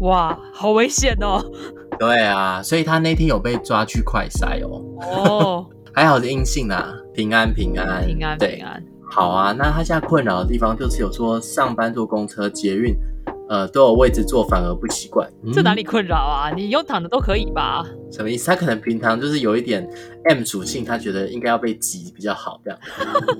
[0.00, 1.40] 哇，好危险哦！
[1.98, 4.82] 对啊，所以他那天有被抓去快筛哦。
[5.02, 8.82] 哦， 还好是阴性啊，平安平安平安对平安。
[9.14, 12.92] 好啊，那他现在困扰的地方就是有说上班坐公车、捷运。
[13.46, 15.30] 呃，都有位置坐，反而不习惯。
[15.52, 16.50] 这哪里困扰啊？
[16.56, 17.84] 你用躺的都可以吧？
[18.10, 18.46] 什么意思？
[18.46, 19.86] 他可能平常就是有一点
[20.30, 22.80] M 属性，他觉得应该要被挤比较好，这样。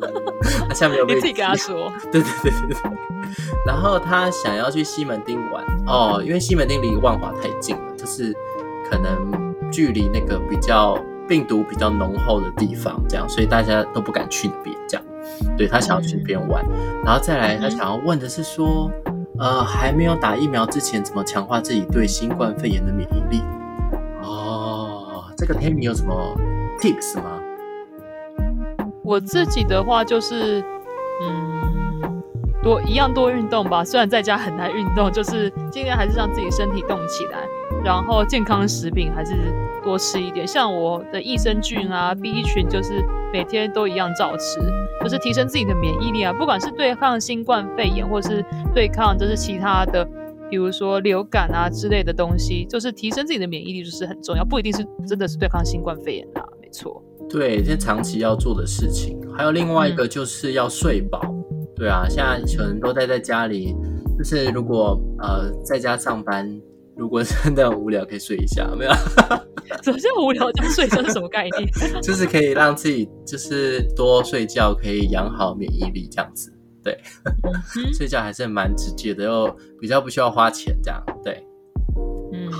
[0.68, 1.14] 他下面有被挤。
[1.14, 1.90] 你自己跟他说。
[2.12, 2.90] 对对对对对。
[3.66, 8.30] 然后他想要去西门町玩哦，因为西门町离万华太近了，就是
[8.90, 14.73] 可能距离那个比较病毒比较浓厚的地方，这样，所以大家都不敢去那边。
[15.56, 18.90] 对，他想要去那边玩，嗯，然后再来，他想要问的是说。
[19.36, 23.42] 呃，还没有打疫苗之前，怎么强化自己对新冠肺炎的免疫力？
[24.22, 26.14] 哦，这个 Tammy 有什么
[26.80, 27.40] tips 吗？
[29.02, 30.64] 我自己的话就是，嗯，
[32.64, 33.84] 多一样多运动吧。
[33.84, 37.38] 虽然在家很难运动，就是尽量还是让自己身体动起来。
[37.84, 39.34] 然后健康食品还是
[39.84, 44.60] 多吃一点，像我的益生菌啊、B 群，就是每天都一样照吃，
[45.02, 46.32] 就是提升自己的免疫力啊。
[46.32, 48.42] 不管是对抗新冠肺炎，或是
[48.74, 50.02] 对抗就是其他的，
[50.48, 57.02] 比如说流感啊之类的东西，就是提升自己的免疫力就是很重要，不一定是真的是对抗新冠肺炎啊，没错。
[57.28, 59.18] 对，这长期要做的事情。
[59.36, 61.20] 还有另外一个就是要睡饱。
[61.76, 63.74] 对啊，现在可能都待在家里，
[64.16, 66.60] 就是如果呃在家上班。
[66.96, 68.92] 如果真的很无聊，可以睡一下，没有？
[69.82, 70.86] 什么叫无聊就睡？
[70.86, 71.68] 这是什么概念？
[72.00, 76.56] 就是可以让自己就是多睡觉，可以养好免疫力，这样子。
[76.84, 76.96] 对，
[77.42, 77.52] 嗯、
[77.92, 81.02] 睡觉还是蛮直接的，又比较不需要花钱，这样。
[81.24, 81.53] 对，嗯，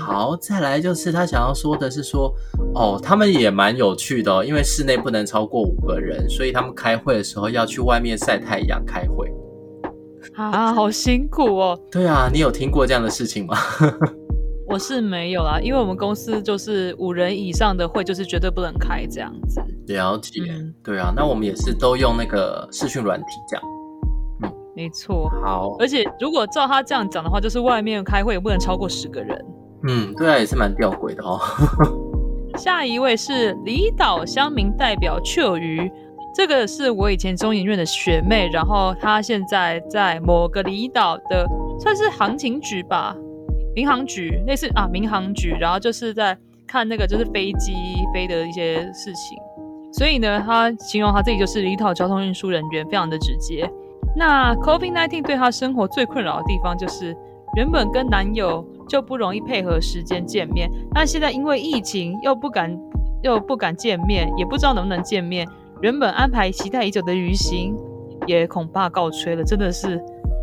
[0.05, 2.31] 好，再来就是他想要说的是说，
[2.75, 9.31] 哦，他们也蛮有趣的哦，因为室内不能超过五个人，所以他们开会的时候要去外面晒太阳开会。
[10.35, 11.79] 啊，好辛苦哦。
[11.91, 13.57] 对啊，你有听过这样的事情吗？
[14.67, 19.61] 我是没有啦，因为我们公司就是五人以上的会，就是绝对不能开这样子。
[19.87, 23.63] 了解，嗯、对啊，那我们也是都用那个视讯软体这样。
[24.43, 25.29] 嗯，没错。
[25.43, 29.39] 好，而且如果照他这样讲的话，就是外面开会也不能超过十个人。
[29.87, 31.39] 嗯，对啊，也是蛮吊诡的哦。
[32.57, 35.91] 下一位是离岛乡民代表雀鱼，
[36.33, 41.45] 这个是我以前中研院的学妹，然后她现在在某个离岛的
[41.79, 43.15] 算是航勤局吧。
[43.75, 47.73] 民航局类似啊，民航局，然后就是在看那个就是飞机
[48.13, 49.37] 飞的一些事情，
[49.91, 53.69] 所以呢，他形容他自己就是离岛交通运输人员，非常的直接。
[54.15, 57.13] 那 COVID-19 对他生活最困扰的地方就是，
[57.57, 62.77] 原本跟男友就不容易配合时间见面，那现在因为疫情又不敢
[63.23, 65.47] 又不敢见面，也不知道能不能见面，
[65.81, 67.75] 原本安排期待已久的旅行
[68.27, 70.01] 也恐怕告吹了，真的是，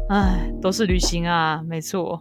[0.08, 2.20] 唉，都是旅行啊，没错。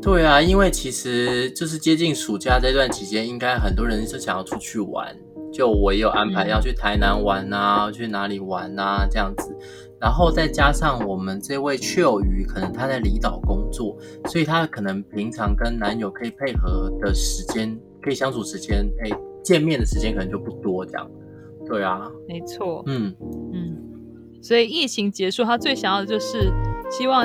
[0.00, 5.14] 对啊，因为其实就是接近暑假这段期间，应该很多人是想要出去玩。
[5.52, 9.54] 就我也有安排要去台南玩啊，嗯、去哪里玩啊这样子。
[10.02, 19.10] 然后再加上我们这位秋雨，可能他在离岛工作，所以他可能平常跟男友可以配合的时间，可以相处时间，哎，
[19.44, 21.08] 见面的时间可能就不多这样。
[21.64, 22.82] 对啊，没错。
[22.86, 23.14] 嗯
[23.54, 23.76] 嗯，
[24.42, 26.52] 所以疫情结束，他最想要的就是
[26.90, 27.24] 希望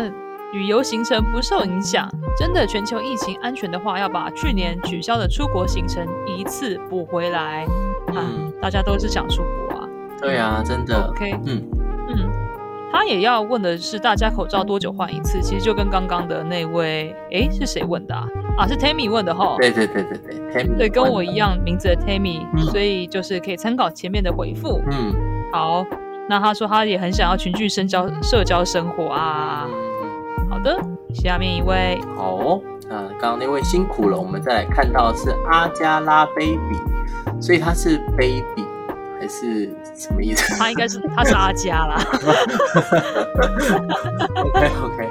[0.54, 2.08] 旅游行程不受影响。
[2.38, 7.66] 真的，全球疫情安全的话，要把去年取消的出国行程一次补回来。
[8.10, 9.90] 嗯、啊，大家都是想出国啊。
[10.22, 11.08] 对啊，真的。
[11.08, 11.77] OK，嗯嗯，
[12.98, 15.40] 他也要问的是，大家口罩多久换一次？
[15.40, 18.28] 其实就跟刚刚的那位，哎，是谁问的啊？
[18.58, 19.56] 啊，是 Tammy 问的哈。
[19.60, 24.82] 对对对对对，Tammy 对，跟我一样名字的 Tammy，、嗯、所以就是可以参考前面的回复。
[24.90, 25.14] 嗯，
[25.54, 25.86] 好，
[26.28, 29.68] 那他说他也很想要群聚社交社交生活啊。
[29.68, 30.76] 嗯，好的，
[31.14, 32.00] 下面一位。
[32.16, 36.80] 好，那刚刚那位辛苦了，我们再来看到是阿加拉 Baby，
[37.40, 38.66] 所以他是 Baby
[39.28, 40.56] 还是什么意思？
[40.58, 42.02] 他应该是他是阿加啦。
[44.38, 45.10] OK OK。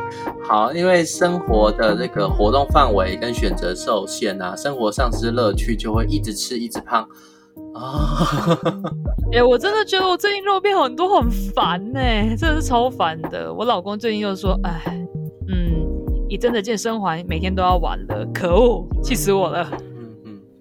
[0.48, 7.07] 好，因为生活的这个活动范围跟选择受限啊，生活丧失乐趣，就会一直吃一直胖
[7.74, 8.16] 啊。
[9.33, 13.52] 哎、欸，我真的觉得我最近肉变很多，很烦呢、欸，真的是超烦的。
[13.52, 14.81] 我老公最近又说，哎，
[15.50, 15.85] 嗯，
[16.26, 19.70] 你真的健身环每天都要玩了，可恶，气死我了。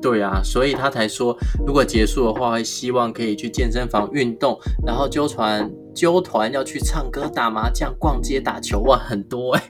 [0.01, 9.63] 对啊，所以他才说，如果结束的话，会希望可以去健身房运动，然后纠团纠团要去唱歌、打麻将、逛街、打球，哇，很多哎。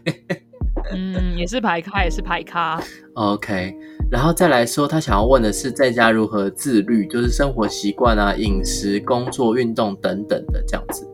[0.93, 2.79] 嗯，也是排咖，也是排咖。
[3.13, 3.73] OK，
[4.11, 11.09] 然后再来说，他想要问的是，在家如何自律，就是生活习惯啊、饮食、工作、运动等等的这样子。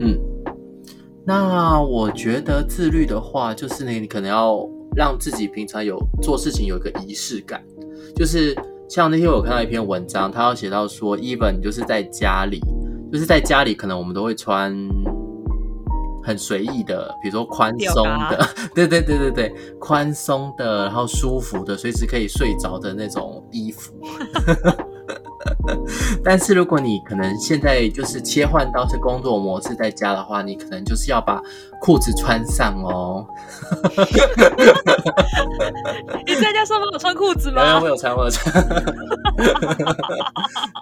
[0.00, 0.18] 嗯，
[1.26, 7.62] 那我觉得自律的话，就是呢，你可能要让自己平常有做事情有一个仪式感。
[8.16, 8.54] 就是
[8.88, 12.60] 像那天我看到一篇文章，他要写到说，even 就是在家里，
[13.12, 14.74] 就是在家里，可能我们都会穿
[16.22, 23.94] 很随意的，比如说宽松的， 对对对对对，宽松的，然后舒服的，随时可以睡着的那种衣服。
[26.24, 31.40] 但是如果你可能现在就是切换到是工作模式在家的话，你可能就是要把
[31.80, 33.26] 裤子穿上哦。
[36.26, 37.80] 你在家上班有穿裤子吗？
[37.80, 38.54] 我有，穿，我有穿。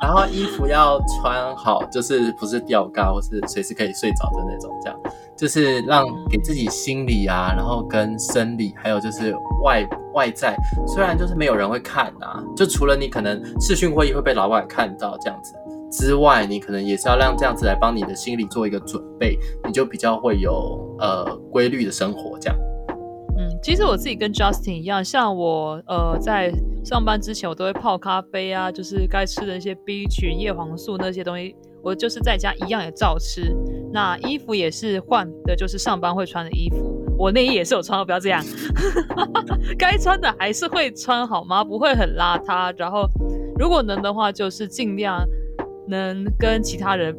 [0.03, 4.99] 然后衣服要穿好，就是不是吊嘎，或是随时可以睡着的那种，这样
[5.39, 15.55] 就是让给自己心理啊，然后跟生理，还有就是外外在，虽然就是没有人会看啊，就除了你可能视讯会议会被老板看到这样子
[15.93, 22.59] 之外，你可能也是要让这样子来帮你的心理做一个准备，你就比较会有呃规律的生活这样。
[23.39, 26.53] 嗯，其实我自己跟 Justin 一样，像我呃在
[26.85, 33.57] 上班之前，我都会泡咖啡啊，就是该吃的一些 B 群、叶黄素那些东西，我就是在家一样也照吃。
[33.93, 36.95] 那衣服也是换的，就是上班会穿的衣服。
[37.19, 38.45] 我内衣也是有穿，不要这样。
[39.77, 41.65] 该穿的还是会穿，好吗？
[41.65, 42.73] 不会很邋遢。
[42.77, 43.09] 然后
[43.59, 45.27] 如果能的话，就是尽量
[45.89, 47.17] 能跟其他人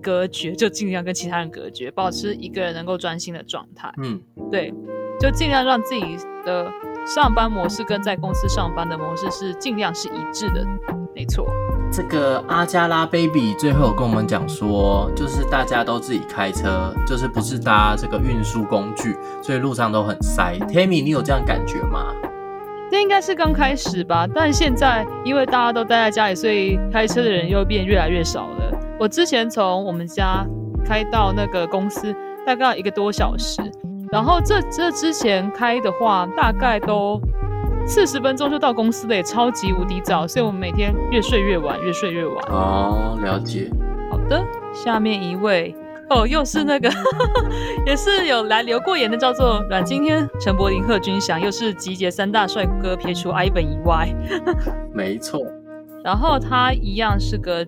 [0.00, 3.92] 隔绝，就尽量跟其他人隔绝，保持一个人能够专心的状态。
[4.02, 4.72] 嗯，对。
[5.18, 6.00] 就尽量让自己
[6.46, 6.72] 的
[7.06, 10.64] 上班模式跟在公司上班的模式是尽量是一致的，
[11.14, 11.46] 没错。
[11.92, 20.56] 这个阿加拉 baby 最后有跟我们讲说，就是大家都自己开车，就是不是搭这个运输工具，所以路上都很塞。
[20.68, 22.14] Tammy，你有这样感觉吗？
[22.92, 28.72] 这应该是刚开始吧，但现在因为大家都待在家里，所以开车的人又变越来越少了。
[28.98, 30.46] 我之前从我们家
[30.84, 32.14] 开到那个公司，
[32.46, 33.60] 大概一个多小时。
[34.12, 37.20] 然后这这之前开的话，大概都
[37.86, 42.36] 四十分钟就到公司了，也超级无敌早，所以我们每天越睡越晚，越睡越晚。
[42.48, 43.68] 哦，了解。
[44.10, 45.74] 好的，下面一位
[46.08, 46.88] 哦，又是那个，
[47.86, 54.08] 也是有来留过言的，叫做阮经天、陈柏霖、贺军翔，又是集结三大帅哥，撇除 Ivan 以外。
[54.94, 55.40] 没错。
[56.04, 57.64] 然后他一样是个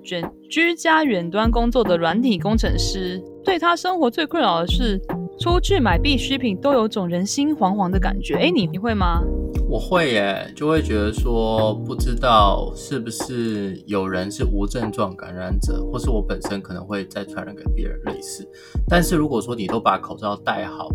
[0.48, 5.00] 居家远端工作的软体工程师，对他生活最困扰的是。
[5.40, 9.20] 出去买必需品都有种人心惶惶的感觉，哎，你你会吗？
[9.68, 18.46] 我会耶，就会觉得说，不知道是不是有人是无症状感染者，或是我本身可能会再传染给别人类似。
[18.86, 20.88] 但是如果说你都把口罩戴好，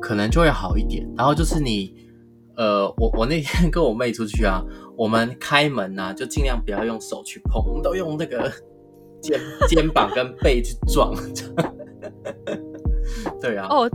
[0.00, 1.06] 可能就会好一点。
[1.14, 1.92] 然后就是你，
[2.56, 4.62] 呃，我我那天跟我妹出去啊，
[4.96, 8.50] 我们开门啊，就尽量不要用手去碰，都用那个
[9.20, 11.14] 肩肩膀跟背去撞。
[13.40, 13.88] 对啊，哦，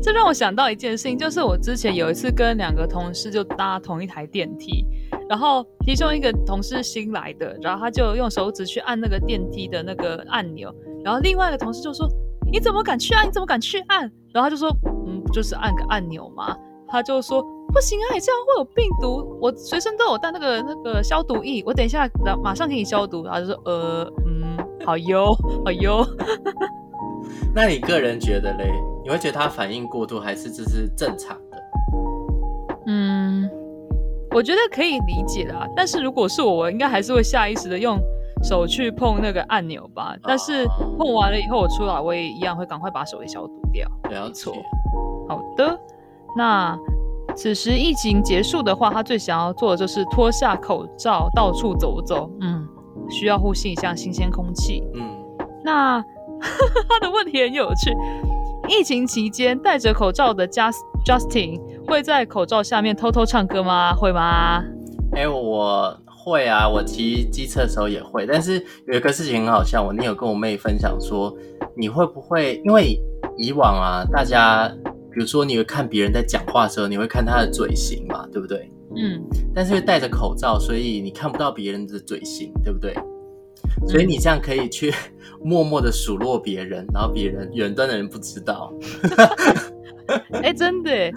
[0.00, 4.84] 这让我想到一件事情，就是我之前有一次跟两个同事就搭同一台电梯，
[5.28, 10.74] 然后其中一个同事新来的，然后他就用手指去按那个电梯的那个按钮，
[11.04, 12.08] 然后另外一个同事就说
[12.50, 13.26] ：“你怎么敢去按？
[13.26, 14.70] 你怎么敢去按？”然后他就说
[15.06, 16.56] ：“嗯，就是按个按钮嘛。”
[16.88, 22.08] 他就说：“不行啊，你这样会有病毒，我随身都有带那个那个消毒液，我等一下
[22.42, 24.56] 马上给你消毒。”然后就说：“呃，嗯。”
[24.86, 25.26] 好优，
[25.66, 26.02] 好优。
[27.54, 28.72] 那你个人觉得嘞？
[29.04, 31.58] 你会觉得他反应过度，还是这是正常的？
[32.86, 33.50] 嗯，
[34.30, 35.66] 我觉得可以理解啊。
[35.76, 37.98] 但是如果是我，我应该还是会下意识的用
[38.42, 40.16] 手去碰那个按钮吧。
[40.22, 40.66] 但是
[40.96, 43.86] 碰完了以后，我出来我也一样会赶快把手给消毒掉。
[44.08, 44.54] 没错。
[45.28, 45.78] 好的。
[46.34, 46.78] 那
[47.38, 52.28] 此时疫情结束的话，他最想要做的就是脱下口罩到处走走。
[52.40, 52.66] 嗯，
[53.08, 54.82] 需要呼吸一下新鲜空气。
[54.94, 55.08] 嗯，
[55.64, 56.04] 那。
[56.88, 57.92] 他的问题很有趣。
[58.68, 63.92] 疫情期间戴着口罩的 Just Justin 会在口罩下面偷偷唱歌吗？
[63.92, 64.62] 会吗？
[65.16, 68.24] 哎、欸，我会啊，我骑机车的时候也会。
[68.24, 71.36] 但是有一个事情很好笑，我你有跟我妹分享说，
[71.76, 72.96] 你会不会因为
[73.36, 74.70] 以往啊，大家
[75.18, 78.70] 比如说你会看别人在讲话的时候，你会看他的嘴型嘛，对不对？
[78.94, 79.20] 嗯。
[79.52, 82.94] 但是戴着口罩，所以你看不到别人的嘴型，对不对？
[83.88, 84.94] 所以你这样可以去
[85.42, 88.72] 默默的数落别人，然后别人远端的人不知道。
[90.34, 91.12] 哎、欸，真的，哎、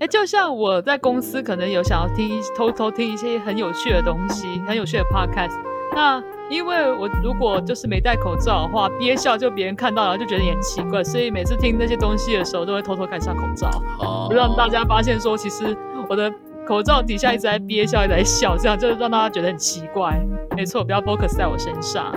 [0.00, 5.54] 欸，就像我在公司可能有想要听偷偷听一些很有趣的东西，很有趣的 podcast。
[5.94, 6.20] 那
[6.50, 14.32] 因为我如果就是没戴口罩的话，憋笑就别人看到了就觉得也很奇怪，所以每次听那些东西的时候，都会偷偷盖上口罩，不、oh.
[14.32, 15.76] 让大家发现说其实
[16.08, 16.32] 我的。
[16.66, 20.18] 口罩底下一直在憋笑，一直在笑，这样就让大家觉得很奇怪。
[20.56, 22.10] 没错，不要 focus 在我身上。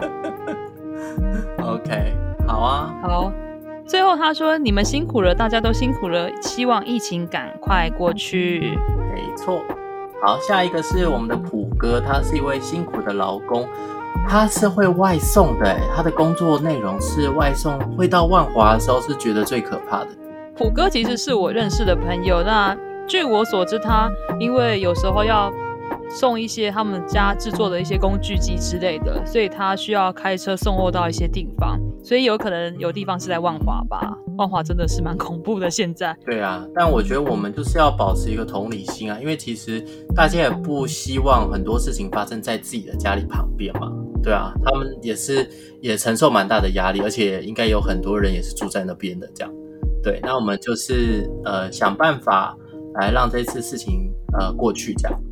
[1.62, 2.16] OK，
[2.48, 3.30] 好啊，好。
[3.86, 8.78] 最后他说：“你们辛苦了，大家都辛苦了，希望疫情赶快过去。”
[9.14, 9.62] 没错。
[10.24, 13.68] 好，下一个是我们的普哥，他是一位辛苦的劳工，
[14.28, 20.08] 他是会外送的，他的工作内容是外送，会到万华的时候是觉得最可怕的。
[20.58, 22.76] 虎哥其实是我认识的朋友，那。
[23.10, 25.50] 据我所知，他因为有时候要
[26.10, 34.16] 送一些他们家制作的一些工具机之类的，所以他需要开车送货到一些地方，所以有可能有地方是在万华吧。
[34.38, 36.16] 万华真的是蛮恐怖的，现在。
[36.26, 39.84] 对啊，但我觉得我们就是要保持一个同理心啊，因为其实
[40.16, 43.92] 大家也不希望很多事情发生在自己的家里旁边嘛。
[44.24, 45.50] 对啊，他们也是
[45.82, 49.54] 也承受蛮大的压力，而且应该有很多人也是住在那边的这样。
[50.04, 52.56] 对，那我们就是呃想办法。
[53.00, 55.27] 来让这次事情呃过去，这样对。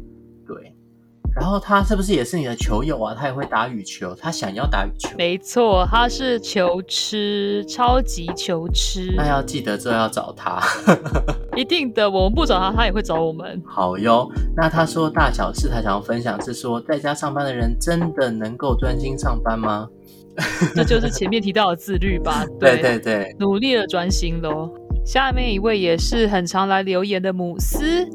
[1.36, 3.14] 然后他是不是也是你的球友啊？
[3.14, 5.10] 他也会打羽球，他想要打羽球。
[5.18, 9.14] 没错，他是球痴，超级球痴。
[9.18, 10.62] 那要记得之后要找他。
[11.58, 13.62] 一定的，我们不找他，他也会找我们。
[13.66, 14.30] 好哟。
[14.56, 19.88] 那他说大小事，他想要分享是说，在家上班的人真的能够专心上班吗？
[20.76, 22.46] 这就是前面提到的自律吧？
[22.60, 24.70] 对对对，努力的专心喽。
[25.06, 28.06] 下面一位也是很常来留言的姆斯，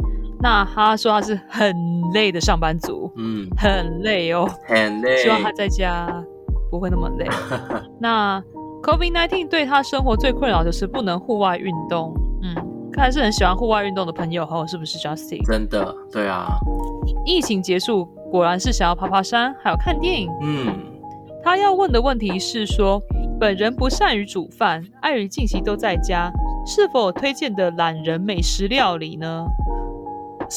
[0.43, 1.74] 那他说他是很
[2.14, 5.18] 累的上班族，嗯，很累哦，很累。
[5.18, 6.24] 希望他在家
[6.70, 7.26] 不会那么累。
[8.01, 8.43] 那
[8.82, 12.55] COVID-19 对他生活最困扰的是不能户外运动，嗯，
[12.93, 15.45] 看来是很喜欢户外运动的朋友哦，是不是 Justin？
[15.47, 16.47] 真的，对啊。
[17.26, 20.30] 疫情结束，果然是想要爬爬山，还有看电影。
[20.41, 20.74] 嗯，
[21.45, 22.99] 他要问的问题是说，
[23.38, 26.32] 本人不善于煮饭，碍于近期都在家。
[26.66, 29.47] 是否推荐的懒人美食料理呢？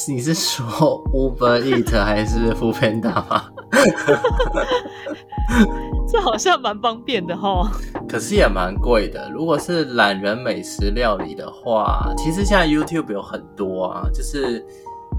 [0.08, 3.44] 你是说 Uber Eat 还是 Foodpanda 吗？
[6.08, 7.70] 这好像蛮方便的哈。
[8.08, 9.30] 可是也蛮贵的。
[9.30, 14.64] 如果是懒人美食料理的话，其实现在 YouTube 有很多啊，就是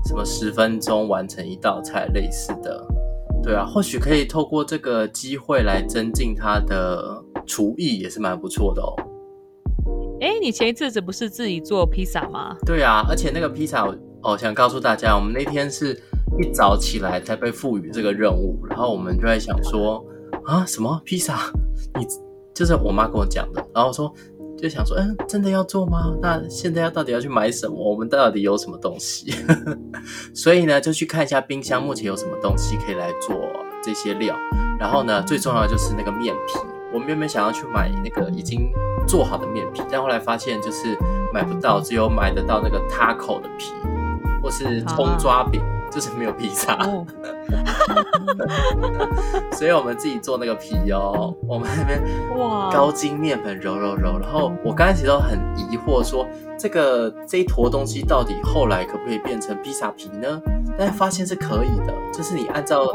[0.06, 2.86] 什么十分钟完成一道菜类似的。
[3.42, 8.94] 对啊，或许可以透过这个机会来增进他的厨艺，也是蛮不错的哦。
[10.20, 12.56] 哎，你前一阵子不是自己做披萨吗？
[12.66, 13.88] 对啊，而且那个披萨，
[14.26, 15.94] 哦，想告诉大家，我们那天是
[16.42, 20.04] 一早起来才被赋予这个任务，然后我们就在想说，
[20.44, 21.52] 啊，什么披萨？
[22.00, 22.08] 你
[22.56, 24.12] 就是我妈跟我讲的，然后说
[24.58, 26.12] 就想说，嗯，真的要做吗？
[26.24, 27.76] 那现在要到底要去买什么？
[27.78, 29.32] 我们到底有什么东西？
[30.34, 33.40] 所以呢，就去看一下冰箱，目前有什么东西可以来做
[33.84, 34.36] 这些料。
[34.80, 36.58] 然后呢，最重要的就是那个面皮，
[36.92, 38.72] 我们原本想要去买那个已经。
[39.08, 40.98] 做好的面皮，但后来发现就是
[41.32, 43.72] 买不到，只有买得到那个 taco 的皮，
[44.46, 46.76] 或是葱抓饼，啊、就是没有披萨。
[46.86, 47.04] 哦、
[49.54, 52.00] 所以我们自己做那个皮哦，我们那边
[52.38, 54.20] 哇，高筋面粉揉揉揉。
[54.20, 56.28] 然后我刚开始都很疑惑说，说
[56.60, 60.40] 这个这一坨东西到底后来可不可以变成披萨皮呢？
[60.78, 62.86] 但发现是可以的，就是你按照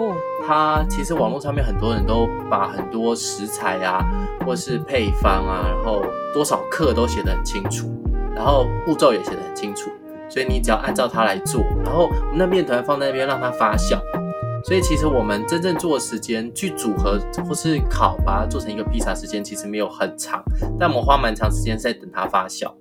[0.47, 4.07] 它，其实网络上面很多人都把很多食材啊，
[4.47, 6.01] 或是配方啊，然后
[6.33, 7.91] 多少克都写得很清楚，
[8.37, 9.91] 然后步骤也写得很清楚，
[10.31, 13.99] 所以你只要按照它来做，然后我们那面团放在那边让它发酵，
[14.65, 17.19] 所以其实我们真正做的时间去组合
[17.49, 20.43] 或是烤，把它做成一个披萨，时间其实没有很长，
[20.79, 22.73] 但我们花蛮长时间在等它发酵。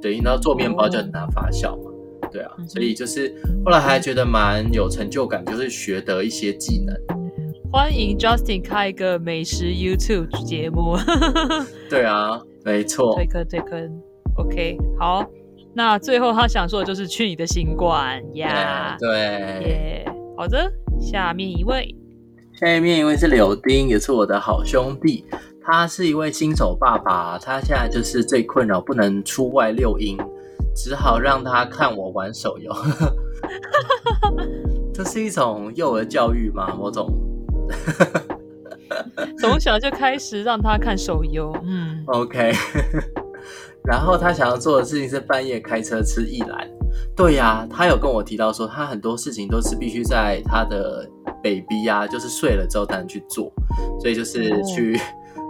[0.00, 1.90] 对，然后做面包就等它发酵嘛。
[2.32, 3.34] 对啊，所以就是
[3.64, 6.96] 后来还觉得蛮有成就感，就是学得一些技能。
[7.70, 10.96] 欢迎 Justin 开一个美食 YouTube 节目。
[11.90, 13.14] 对啊，没错。
[13.14, 14.02] 推坑推坑
[14.36, 15.24] ，OK，好。
[15.74, 18.96] 那最后他想说的就是去你的新冠呀。
[18.96, 19.18] Yeah, 对。
[19.66, 21.94] 耶，yeah, 好的，下面一位。
[22.60, 25.24] 下面一位是柳丁，也是我的好兄弟。
[25.62, 30.16] 他是一位新手爸爸，他现在就是最困扰，不能出外遛鹰。
[30.76, 32.72] 只好让他看我玩手游，
[34.92, 36.74] 这是一种幼儿教育吗？
[36.76, 37.08] 某种，
[39.38, 42.52] 从小就开始让他看手游，嗯，OK。
[43.88, 46.68] 然后他想要做的事情是半夜开车吃一兰。
[47.16, 51.08] 对呀、啊，他有跟我提到说，他很多事情都是必须在他的
[51.42, 53.52] baby 啊，就是睡了之后才能去做，
[54.00, 54.98] 所以就是去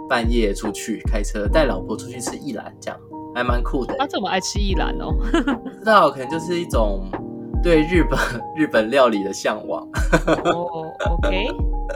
[0.09, 2.99] 半夜出去开车，带老婆出去吃一兰这样。
[3.35, 3.93] 还蛮酷的。
[3.99, 5.13] 他这么爱吃一兰哦？
[5.21, 7.09] 不知道，可能就是一种
[7.61, 8.17] 对日本
[8.55, 9.81] 日本料理的向往。
[10.45, 10.67] 哦
[11.17, 11.47] ，OK。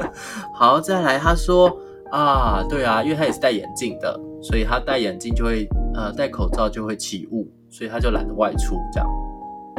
[0.53, 1.75] 好，再来，他说
[2.11, 5.65] 啊，对啊，因为他也是戴眼镜的，所以他戴眼镜就会
[5.95, 9.09] 呃戴口罩就会起雾，所以他就懒得外出这样。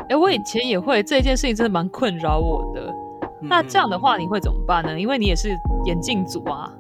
[0.09, 2.93] 哎，我以前也会，这件事情真的蛮困扰我的。
[3.41, 5.01] 那这样的话，你会怎么办呢？
[5.01, 6.71] 因为你也是眼镜族啊。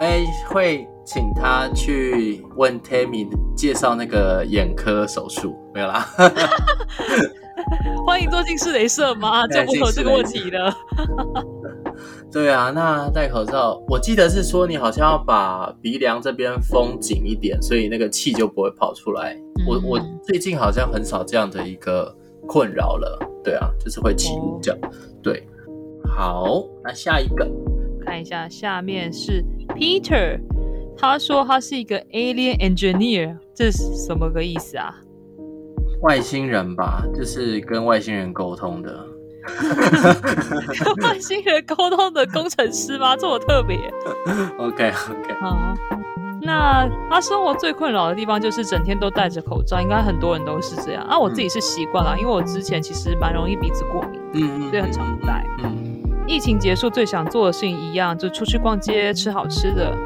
[0.00, 0.88] 哎，会。
[1.04, 6.06] 请他去问 Tammy 介绍那个眼科手术，没有啦。
[8.06, 9.44] 欢迎做近视雷射吗？
[9.48, 10.72] 就不会这个问题了。
[12.32, 19.34] 对啊，那戴口罩，我记得是说你好像要把鼻梁这边封紧一点，所以那个气就不会跑出来。
[19.34, 22.16] 嗯、我我最近好像很少这样的一个
[22.48, 23.18] 困扰了。
[23.44, 24.80] 对啊，就是会起雾这样。
[24.82, 24.88] 哦、
[25.22, 25.46] 对，
[26.06, 27.46] 好，那下一个
[28.02, 29.44] 看一下，下面是
[29.76, 30.40] Peter。
[30.96, 34.94] 他说他是一个 alien engineer，这是什么个意思啊？
[36.00, 39.06] 外星人吧，就是跟外星人沟通的。
[40.84, 43.16] 跟外星人沟通的工程师吗？
[43.16, 43.76] 这么特别。
[44.58, 45.34] OK OK。
[45.40, 45.56] 好，
[46.42, 51.02] 那他生活最困扰的地方就是整天都戴着口罩，应该很多人都是这样。
[51.04, 55.44] 啊，我自己是习惯了，因为我之前其实蛮容易鼻子过敏，嗯，所以很常戴。
[55.64, 59.96] 嗯，疫情结束最想做的事情一样，就出去逛街，吃好吃的。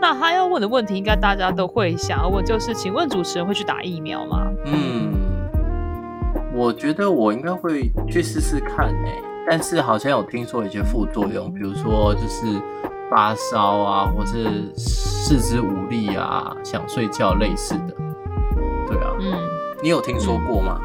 [0.00, 4.46] 那他要问的问题，应该大家都会想要问，就是请问主持人会去打疫苗吗？
[4.66, 5.12] 嗯，
[6.58, 12.60] 我觉得我应该会去试试看诶，但是好像有听说一些副作用，比如说就是
[13.08, 17.94] 发烧啊，或是四肢无力啊，想睡觉类似的。
[18.88, 19.38] 对啊，嗯，
[19.80, 20.80] 你有听说过吗？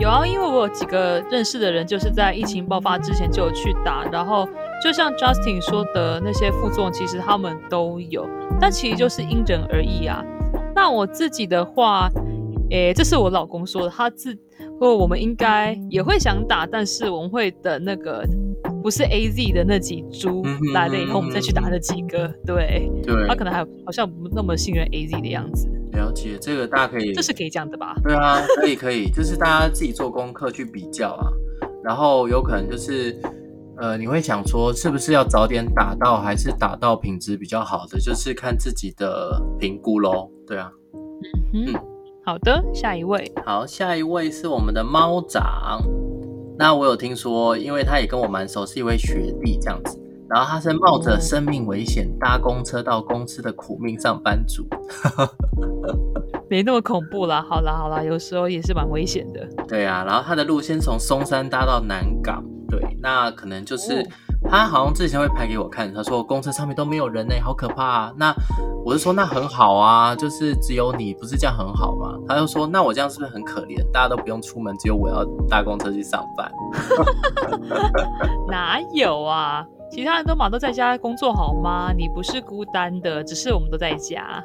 [0.00, 4.48] 有啊，因为我有几个认识的人，就是在疫情爆发之前就有去打，然后
[4.82, 8.28] 就像 Justin 说的那些副作用，其实他们都有，
[8.60, 10.24] 但其实就是因人而异啊。
[10.74, 12.08] 那我自己的话，
[12.72, 14.36] 诶，这是我老公说的，他自
[14.80, 18.26] 或我们应该也会想打，但是我们会等那个
[18.82, 20.42] 不是 AZ 的那几株
[20.72, 22.26] 来了以后，我们再去打那几个。
[22.46, 25.68] 对，对，他可能还好像不那么信任 AZ 的样子。
[25.92, 27.94] 了解，这个大家可以，这是可以讲的吧？
[28.02, 31.28] 对啊，可以可以，就是大家自己做功课去比较啊，
[31.84, 33.20] 然后有可能就是，
[33.76, 40.30] 呃，你会想说是不是要早点打到，还是打到品质比较好的，就是看自己的评估喽。
[40.46, 40.72] 对啊，
[41.52, 41.66] 嗯，
[42.24, 45.82] 好的，下一位，好，下一位是我们的猫长，
[46.56, 49.98] 那我有听说，因为他也跟我蛮熟，是一位学弟这样子。
[50.28, 54.64] 然后他是冒着生命危险搭公车到公司的苦命上班族，
[56.48, 57.42] 没那么恐怖啦。
[57.42, 59.46] 好啦好啦，有时候也是蛮危险的。
[59.66, 64.06] 对啊，然后他的路先从松山搭到南港，对，那可能就是、哦、
[64.48, 68.12] 他好像之前会拍给我看，他说公车上面都没有人呢，好可怕啊。
[68.16, 68.34] 那
[68.84, 72.18] 我就说那很好啊，就是只有你不是这样很好吗？
[72.28, 73.82] 他就说那我这样是不是很可怜？
[73.92, 76.50] 大家都不用出门，只有我要搭公车去上班。
[78.48, 79.64] 哪有啊？
[79.90, 81.92] 其他人都嘛都在家工作好吗？
[81.96, 84.42] 你不是孤单的，只是我们都在家。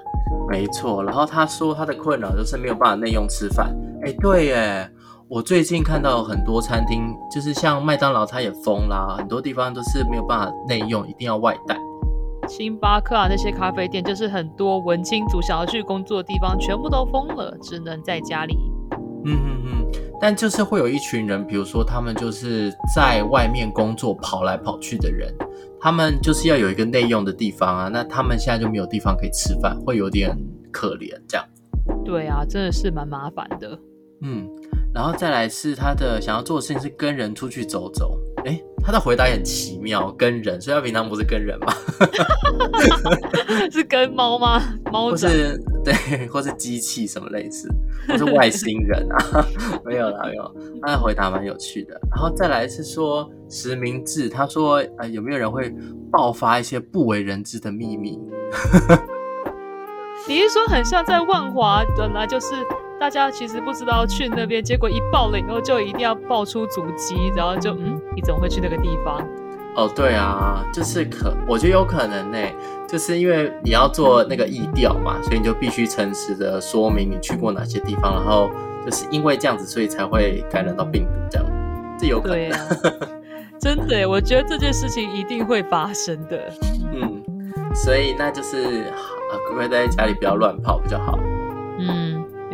[0.49, 3.73] 没错，然后他说他的困扰就是没有办法内用吃饭。
[4.03, 4.91] 哎，对耶，
[5.29, 11.77] 我最近看到很多餐厅，就是像麦当劳，它也封啦，很多地方都是没有办法内用，一定要外带。
[12.47, 18.57] 星巴克啊，那些咖啡店，就是很多文青族想要去工作的地方，全部都封了，只能在家里。
[19.25, 19.91] 嗯嗯嗯。
[20.21, 25.35] 但就是会有一群人，比如说他们就是在外面工作跑来跑去的人，
[25.81, 30.33] 他们就是要有一个内用的地方啊，那他们现在就没有地方可以吃饭，会有点
[30.71, 31.45] 可怜这样。
[32.05, 33.77] 对啊，真的是蛮麻烦的。
[34.21, 34.49] 嗯，
[34.97, 38.19] 然后再来是他的想要做的事情是跟人出去走走。
[38.45, 41.71] 哎，他的回答也很奇妙，跟人，所以他平常不是跟人吗？
[43.71, 44.59] 是跟猫吗？
[44.91, 45.93] 猫或是对，
[46.29, 47.69] 或是机器什么类似，
[48.07, 49.45] 或是外星人啊？
[49.85, 50.55] 没有啦，没有。
[50.81, 51.93] 他的回答蛮有趣的。
[52.09, 55.71] 然后再来是说实名制，他说呃，有没有人会
[56.11, 58.19] 爆发一些不为人知的秘密？
[60.27, 62.47] 你是说很像在万华，本来就是
[62.99, 69.21] 大家其实不知道去那边，结果一报了以后就一定要报出足迹，然后就嗯，你怎么会去那个地方？
[69.75, 72.37] 哦，对啊，就是可，我觉得有可能呢，
[72.87, 78.49] 就是因为你要做那个意调嘛，所以你就必须诚实的说明你去过哪些地方，然后
[78.83, 81.45] 就是因为这样子，所以才会感染到病毒这样，
[81.99, 82.49] 这有可能。
[82.49, 82.59] 啊，
[83.61, 86.51] 真的，我觉得这件事情一定会发生的。
[86.93, 87.23] 嗯，
[87.75, 88.85] 所以那就是。
[89.27, 91.19] 啊，乖乖待在家里，不要乱跑比较好。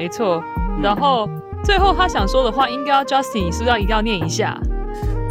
[0.04, 0.44] 嗯，没错。
[0.82, 4.60] 然后、嗯、最后他想说的话，应该要 Justin，你是不是要一定要念一下？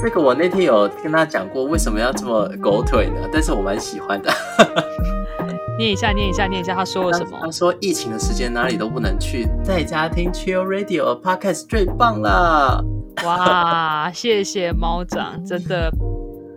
[0.02, 3.28] 这个我那天有跟他讲过，为什么要这么狗腿呢？
[3.32, 4.30] 但是我蛮喜欢的。
[5.78, 7.38] 念一下，念一下，念一下，他说了什么？
[7.40, 12.84] 他，他说疫情的时间哪里都不能去，在家听 Chill Radio Podcast 最棒了。
[13.24, 15.90] 哇，谢谢猫长，真的。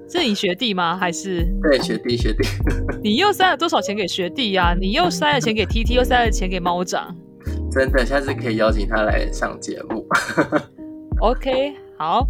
[0.08, 0.96] 是你学弟吗？
[0.96, 2.48] 还是对学弟学弟？
[3.04, 4.76] 你又塞了多少钱给学弟呀、啊？
[4.80, 7.16] 你又塞了钱给 TT，又塞了钱给猫长。
[7.76, 10.08] 真的，下次可以邀请他来上节目。
[11.20, 12.26] OK，好。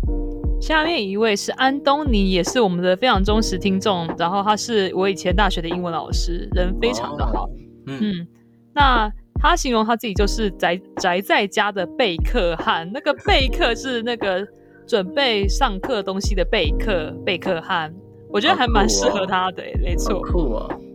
[0.59, 4.09] 下面一位是安东尼，也是我们的非常忠实听众。
[4.17, 7.41] 然后他是我以前大学的英文老师，人非常的好。
[7.41, 7.49] Oh,
[7.85, 8.27] 嗯，嗯，
[8.73, 12.89] 那他形容他自己就是宅宅在家的备课汉。
[12.91, 14.47] 那个备课是那个。
[14.87, 17.91] 准备上课东西的备课备课汉，
[18.29, 20.21] 我觉得还蛮适合他的，欸，没错。
[20.21, 20.77] 酷啊，嗯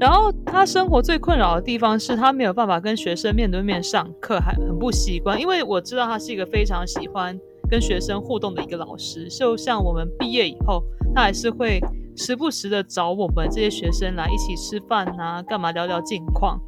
[0.00, 5.38] 然后他生活最困扰的地方是他没有办法跟学生面对面上课，还很不习惯。
[5.38, 7.38] 因为我知道他是一个非常喜欢
[7.70, 10.82] 跟学生互动的一个老师，就像我们毕业以后，
[11.14, 11.78] 他还是会
[12.16, 16.58] 时不时的找我们这些学生来一起吃饭啊，干嘛聊聊近况。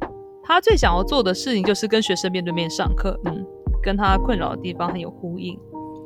[0.43, 3.43] 他最想要做的事情就是跟学生面对面上课，嗯，
[3.81, 5.57] 跟他困扰的地方很有呼应。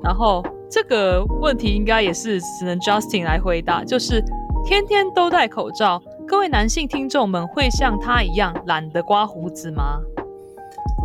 [0.02, 4.24] 然后这个问题应该也是只能 Justin 来回答，就是
[4.64, 10.02] 天天都戴口罩，各位男性听众们会像他一样懒得刮胡子吗？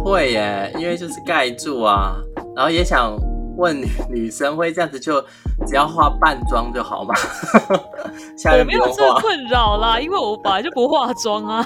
[0.05, 2.16] 会耶，因为就是盖住啊。
[2.57, 3.16] 然后也想
[3.57, 5.23] 问女女生会这样子就
[5.64, 7.14] 只要化半妆就好吗？
[8.59, 11.64] 我没有这个困扰啦，因为我本来就不化妆啊。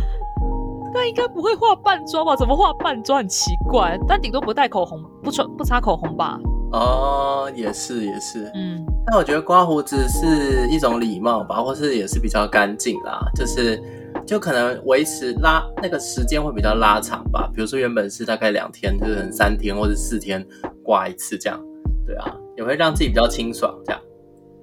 [0.92, 2.36] 那应该不会化半妆吧？
[2.36, 6.38] 怎么化半妆很奇怪，但顶多不带口红，不穿不擦口红吧？
[6.72, 8.84] 哦，也是也是，嗯。
[9.06, 13.82] 但我觉得刮胡子是一种礼貌吧，或是也是比较干净啦，就是
[14.26, 17.50] 就可能维持拉那个时间会比较拉长吧。
[17.54, 20.46] 比如说原本是大概两天，就是三天或者四天
[20.82, 21.58] 刮一次这样，
[22.06, 24.00] 对啊，也会让自己比较清爽这样。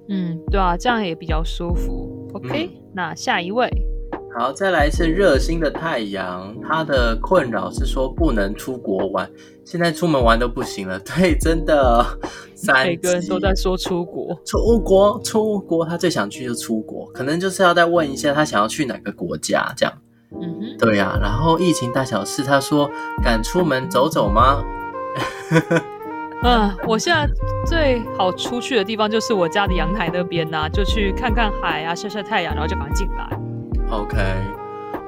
[0.08, 2.28] 嗯，对啊，这样也比较舒服。
[2.34, 3.68] OK，嗯，那下一位。
[4.38, 9.26] 好，再来是热心的太阳，他的困扰是说不能出国玩，
[9.64, 10.98] 现在出门玩都不行了。
[11.00, 12.04] 对，真的，
[12.54, 19.94] 三每个人都在说出国，出国，出国，他最想去就出国，可能就是要再问一下他想要去哪个国家，这样。
[20.32, 21.18] 嗯哼，对呀、啊。
[21.18, 22.90] 然后疫情大小事，他说
[23.22, 24.62] 敢出门走走吗？
[26.42, 27.26] 嗯， 我现在
[27.64, 33.35] 最好出去的地方就是我家的阳台那边呐、啊，就去看看海啊，晒晒太阳，然后就赶快进来。
[33.88, 34.16] OK，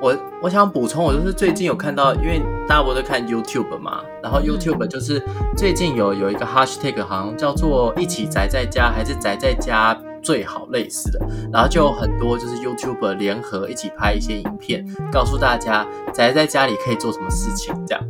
[0.00, 5.20] 我我想补充，我就是最近有看到，因为大家不都看 YouTube 嘛，然后 YouTube 就是
[5.56, 11.18] 最近有有一个 Hashtag，好像叫做“一起宅在家”还是“宅在家最好”类似的，
[11.52, 18.04] 然后就有很多就是 YouTuber 联合一起拍一些影片，告诉大家宅在家里可以做什么事情，这样。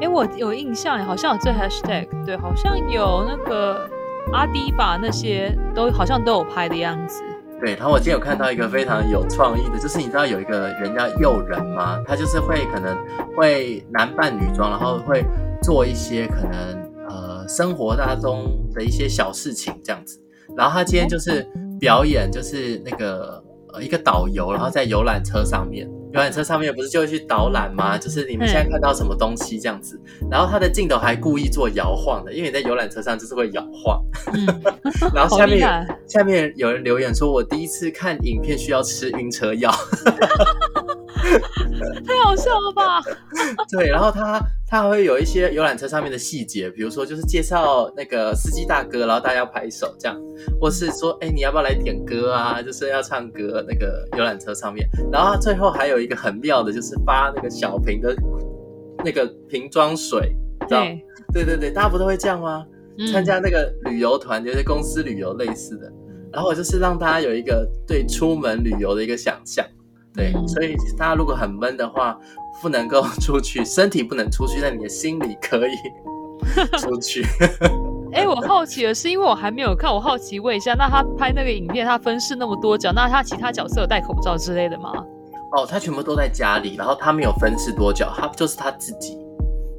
[0.00, 3.86] 哎、欸，我有印象，好像有这 Hashtag，对，好像有那个
[4.32, 7.22] 阿迪吧，那些都好像都有拍的样子。
[7.60, 12.00] 对，然后我今天有看到一个非常有创意的，就是你知道有一个人叫诱人吗？
[12.06, 12.96] 他就是会可能
[13.36, 15.24] 会男扮女装，然后会
[15.62, 20.20] 做一些可能呃生活当中的一些小事情这样子。
[20.56, 21.44] 然后他今天就是
[21.80, 23.42] 表演，就是那个
[23.72, 25.88] 呃一个导游，然后在游览车上面。
[26.18, 27.96] 游览车上面不是就会去导览吗？
[27.96, 34.02] 就是你们现在看到什么东西这样子，然后它的镜头还故意做摇晃的，因为你在游览车上就是会摇晃。
[34.34, 34.44] 嗯、
[35.14, 39.72] 然后下面下面有人留言说：“我第一次看影片需要吃晕车药。”
[42.06, 43.02] 太好笑了吧？
[43.70, 50.18] 对，然后他他还会有一些游览车上面的细节，比如说就是介绍那个司机大哥，然后大家要拍手这样，
[50.60, 52.62] 或是说哎你要不要来点歌啊？
[52.62, 58.14] 就是要唱歌那个游览车上面，然后他最后还有一个很妙的，就是发那个小瓶的
[59.04, 60.34] 那个瓶装水，
[60.68, 61.02] 对
[61.32, 62.64] 对对对，大家不都会这样吗？
[63.12, 65.88] 参加那个旅游团，就是公司旅游类似的。
[66.32, 69.64] 然后我就是让大家有一个对出门旅游的一个想象，
[70.18, 72.18] 对，嗯、所以大家如果很闷的话，
[72.60, 75.76] 不能够出去，身体不能出去，但你的心里可以
[76.78, 77.24] 出去。
[78.12, 84.92] 哎、欸，我好奇的是，因为我还没有看，我好奇问一下，那他拍那个影片，他分饰那么多角，那他其他角色有戴口罩之类的吗？
[85.56, 89.16] 哦，他全部都在家里，然后他没有分饰多角，他就是他自己，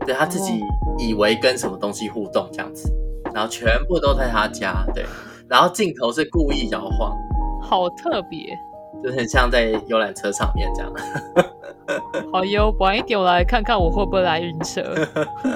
[0.06, 0.62] 对，他自己
[0.98, 2.90] 以为跟什么东西互动这样子，
[3.34, 5.06] 然后全部都在他家，对。
[5.50, 7.12] 然后镜头是故意摇晃，
[7.60, 8.56] 好特别，
[9.04, 10.92] 就很像在游览车上面这样。
[12.32, 14.84] 好哟，晚一点我来看看我会不会来晕车。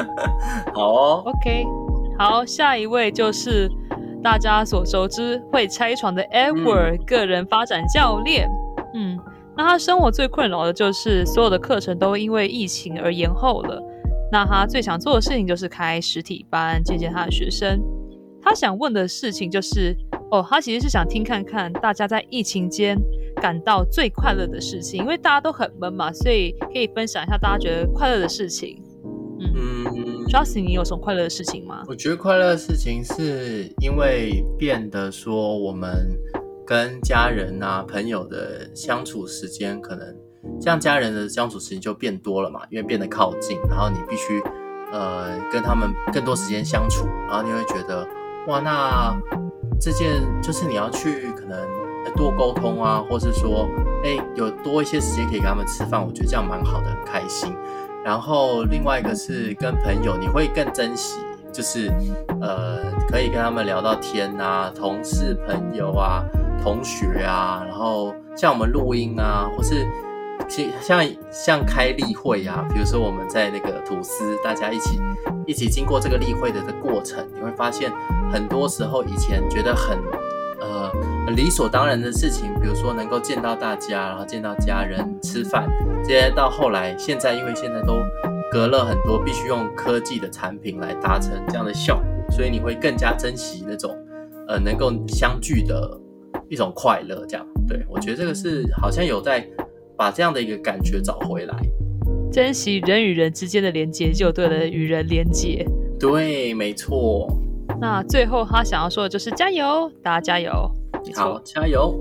[0.73, 1.65] 好哦，OK，
[2.17, 3.69] 好，下一位就是
[4.23, 8.49] 大家所熟知会拆床的 Edward、嗯、个人发展教练。
[8.95, 9.19] 嗯，
[9.55, 13.81] 那他生活最困扰的就是所有的课程都因为疫情而延后了。
[14.31, 17.79] 那他最想做的事情就是开实体班，见见他的学生。
[18.41, 19.95] 他想问的事情就是，
[20.31, 22.97] 哦，他其实是想听看看大家在疫情间
[23.43, 28.81] 感到最快乐的事情，因为大家都很闷嘛，所以可以分享一下大家觉得快乐的事情。
[29.41, 29.83] 嗯
[30.29, 31.83] ，Justin，你有什么快乐的事情吗？
[31.89, 36.17] 我觉得快乐的事情是因为变得说，我们
[36.65, 40.15] 跟家人啊、朋友的相处时间，可能
[40.61, 44.41] 像家人的相处时间就变多了嘛，因为变得靠近，然后你必须
[44.93, 48.07] 呃跟他们更多时间相处，然后你会觉得。
[48.47, 49.17] 哇，那
[49.79, 51.57] 这件就是你要去可能
[52.11, 53.67] 多沟通啊，或是说，
[54.03, 57.53] 哎，有多一些时间可以跟他们吃饭，我觉得这样蛮好的，很开心。
[58.03, 61.19] 然后另外一个是跟朋友，你会更珍惜，
[61.51, 61.91] 就是
[62.41, 62.79] 呃，
[63.09, 66.23] 可以跟他们聊到天啊，同事、朋友啊，
[66.61, 69.87] 同学啊，然后像我们录音啊，或是。
[70.81, 71.01] 像
[71.31, 74.99] 像开例会啊，比如说我们在那个吐司，大家一起
[75.47, 77.91] 一起经过这个例会的的过程，你会发现
[78.31, 79.97] 很多时候以前觉得很
[80.59, 80.91] 呃
[81.35, 85.67] 理所当然的事情，比如说能够见到大家，然后见到家人吃饭，
[86.03, 87.99] 这些到后来现在因为现在都
[88.51, 93.97] 隔了很多，必须用科技的产品来达成这样的效果，所以你会更加珍惜那种
[94.47, 95.99] 呃能够相聚的
[96.49, 97.25] 一种快乐。
[97.27, 99.47] 这样，对，我觉得这个是好像有在。
[99.95, 101.55] 把这样的一个感觉找回来，
[102.31, 105.63] 珍惜人与人之间的连接，就对了，与人连接。
[105.99, 107.31] 对，没错。
[107.79, 110.67] 那最后他想要说的就是加油，大家加油，
[111.15, 111.93] 好，加油。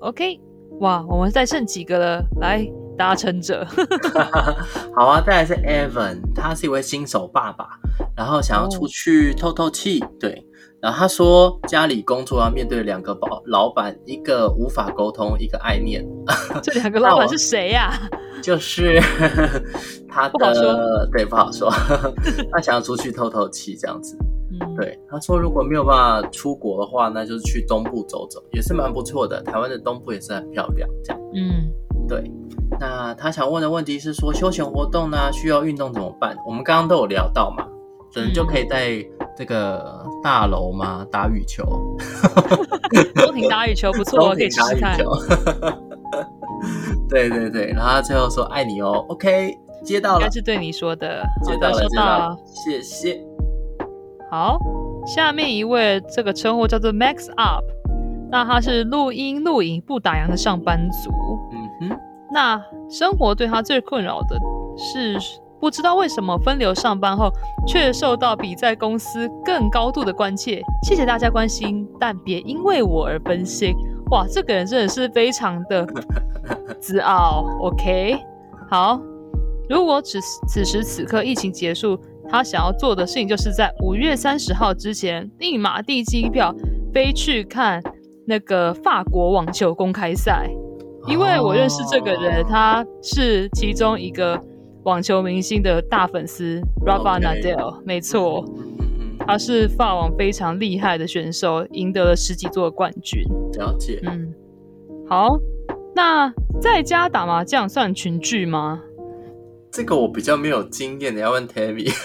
[0.00, 0.40] OK，
[0.80, 2.66] 哇，我们再剩几个了，来，
[2.96, 3.66] 达成者。
[4.94, 7.68] 好啊，再来是 Evan，他是一位新手爸爸，
[8.16, 10.46] 然后想要出去透透气，哦、对。
[10.78, 16.06] 然后他说，家里工作要面对两个老老板，一个无法沟通，一个爱念。
[16.62, 17.96] 这两个老板是谁呀、啊？
[18.42, 19.00] 就是
[20.06, 21.08] 他的。
[21.10, 21.70] 对，不好说。
[22.52, 24.16] 他想要出去透透气，这样子。
[24.60, 24.98] 嗯，对。
[25.08, 29.42] 他说，如果没有办法出国的话，那就是去东部走走，也是蛮不错的。
[29.42, 31.20] 台湾的东部也是很漂亮，这样。
[31.34, 31.70] 嗯，
[32.08, 32.30] 对。
[32.80, 36.36] 那他想问的问题是说，休闲活动呢，需要运动怎么办？
[36.46, 37.66] 我们刚刚都有聊到嘛，
[38.14, 39.04] 可能就可以在。
[39.38, 41.06] 这个大楼嘛？
[41.12, 41.62] 打羽球，
[43.14, 44.96] 宫廷打羽球不错，可以试试看。
[47.06, 49.54] 对对对，然后他最后说爱你哦，OK，
[49.84, 53.22] 接到了，应该是对你说的，接到了，接到了，谢谢。
[54.36, 54.58] 好，
[55.06, 57.64] 下面一位这个称呼叫做 Max Up，
[58.30, 61.10] 那他是录音录影不打烊的上班族。
[61.52, 61.98] 嗯哼，
[62.30, 64.38] 那生活对他最困扰的
[64.76, 65.18] 是。
[65.58, 67.32] 不知道为什么分流上班后，
[67.66, 70.62] 却受到比在公司更高度的关切。
[70.82, 73.74] 谢谢大家关心，但别因为我而分心。
[74.10, 75.86] 哇，这个人真的是非常的
[76.78, 77.46] 自傲。
[77.60, 78.18] OK，
[78.68, 79.00] 好，
[79.66, 81.98] 如果此此时此刻疫情结束，
[82.28, 86.54] 他想要做的事情就是在五月三十号之前立马订机票
[86.92, 87.82] 飞去看
[88.26, 90.50] 那个法国网球公开赛，
[91.08, 94.40] 因为我认识这个人，他是其中一个。
[94.86, 98.44] 网球明星的大粉丝 Rafa Nadal，没错，
[99.26, 103.24] 他是法网非常厉害的选手，赢得了十几座冠军。
[103.58, 104.32] 了解，嗯，
[105.08, 105.40] 好，
[105.92, 108.80] 那在家打麻将算群聚吗？
[109.70, 111.92] 这个我比较没有经验，你要问 Tammy。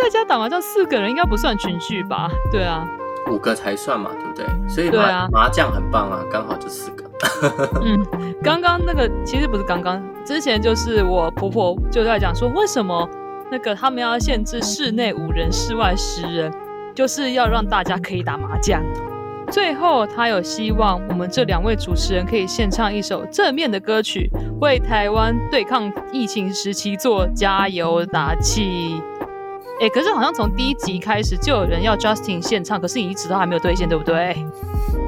[0.00, 2.30] 在家打麻将四个人应该不算群聚吧？
[2.52, 2.86] 对啊，
[3.30, 4.68] 五个才算嘛，对不对？
[4.68, 7.04] 所以麻麻将很棒啊，刚好就四个。
[7.82, 7.98] 嗯，
[8.42, 13.08] 刚刚那个其实不是刚刚，之前就是我婆婆就在讲说，为什么
[13.50, 16.52] 那个他们要限制室内五人，室外十人，
[16.94, 18.80] 就是要让大家可以打麻将。
[19.50, 24.30] 最后，他有希望我们这两位主持人可以献唱一首正面的歌曲，
[24.60, 29.02] 为台湾对抗疫情时期做加油打气。
[29.80, 34.36] 哎、欸，可是好像从第一集开始就有人要 Justin 献唱，可是你一直都还没有兑现，对不对？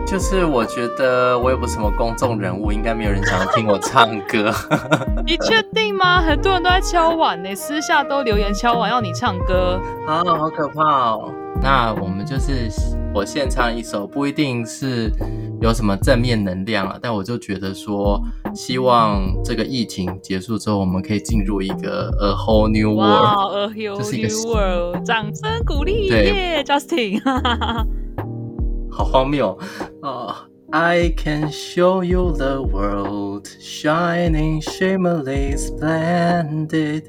[0.07, 4.53] 就是我觉得我也不是什么公众人物，应该没有人想要听我唱歌。
[5.27, 6.23] 你确定吗？
[6.23, 9.81] 很多人都在敲碗呢，私下都留言敲碗要你唱歌。
[10.07, 11.33] 啊，好可怕哦！
[11.63, 12.69] 那我们就是
[13.15, 15.13] 我献唱一首，不一定是
[15.61, 18.21] 有什么正面能量啊，但我就觉得说，
[18.55, 27.21] 希望这个疫情结束之后，我们可以进入一个 a whole new world，a whole new world，掌声鼓励，耶，Justin，
[28.91, 29.59] 好荒谬
[30.03, 30.35] 哦
[30.71, 37.03] ！I can show you the world shining, shimmering, splendid.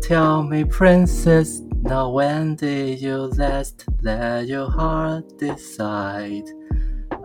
[0.00, 1.60] Tell me, princess.
[1.82, 6.48] Now when did you last let your heart decide?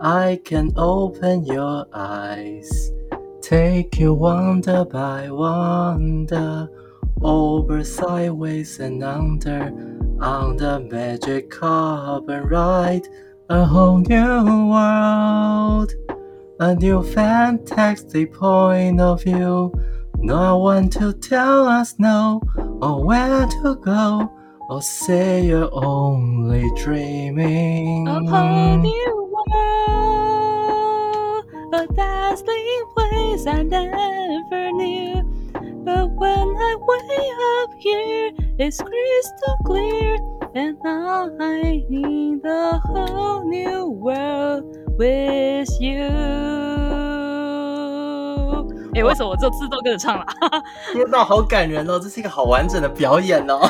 [0.00, 2.90] I can open your eyes,
[3.40, 6.68] take you wonder by wonder,
[7.22, 9.72] over, sideways and under,
[10.20, 13.06] on the magic carpet ride,
[13.48, 15.94] a whole new world,
[16.58, 19.72] a new fantastic point of view.
[20.16, 22.42] No one to tell us no
[22.82, 24.32] or where to go.
[24.68, 28.06] Or say you're only dreaming.
[28.06, 35.22] A whole new world, a dazzling place I never knew.
[35.84, 37.30] But when I way
[37.62, 40.18] up here, it's crystal clear,
[40.54, 46.67] and now I need the whole new world with you.
[48.98, 50.26] 哎、欸，为什么我这自动跟着唱了？
[50.92, 52.00] 天哪，好感人哦！
[52.00, 53.60] 这是一个好完整的表演哦。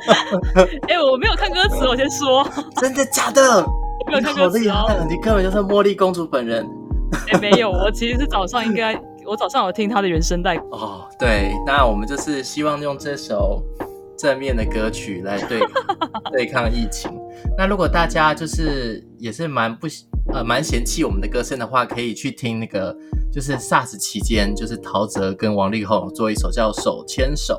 [0.88, 2.46] 哎、欸，我没有看歌词，我先说。
[2.80, 3.62] 真的假的？
[4.06, 5.06] 没有看歌词哦。
[5.06, 6.66] 你根本就是茉莉公主本人。
[7.28, 10.56] 哎、欸，没有，我其实是早上应该，我早上有听她的原声带。
[10.70, 13.62] 哦，对，那我们就是希望用这首
[14.16, 15.60] 正面的歌曲来对
[16.32, 17.12] 对抗疫情。
[17.58, 19.86] 那如果大家就是也是蛮不
[20.32, 22.96] 呃蛮嫌弃我们的歌声的话，可以去听那个。
[23.32, 27.54] 就是 SARS 期间，就是陶喆跟王力宏做一首叫《手牵手》，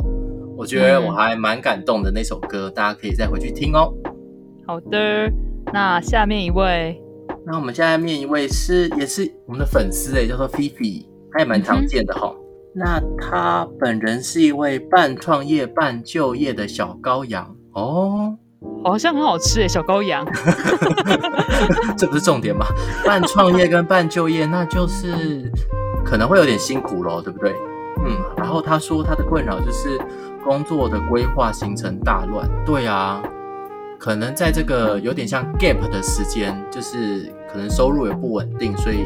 [0.57, 3.89] 我觉得我还蛮感动的那首歌，嗯，大家可以再回去听哦。
[4.67, 5.31] 好的，
[5.71, 7.01] 那下面一位，
[7.45, 12.43] 那我们下面一位是也是我们的粉丝诶，叫做 Fifi，他也蛮常见的哈，哦嗯。
[12.75, 18.37] 那他本人是一位半创业半就业的小羔羊哦。
[18.83, 20.25] 好像很好吃诶，小羔羊。
[21.97, 22.65] 这不是重点吗？
[23.05, 25.51] 半创业跟半就业，那就是
[26.03, 27.55] 可能会有点辛苦咯，对不对？
[28.05, 28.17] 嗯。
[28.37, 29.99] 然后他说他的困扰就是
[30.43, 32.49] 工作的规划行程大乱。
[32.65, 33.21] 对啊，
[33.99, 39.05] 可能在这个有点像 gap 的时间，就是可能收入也不稳定，所以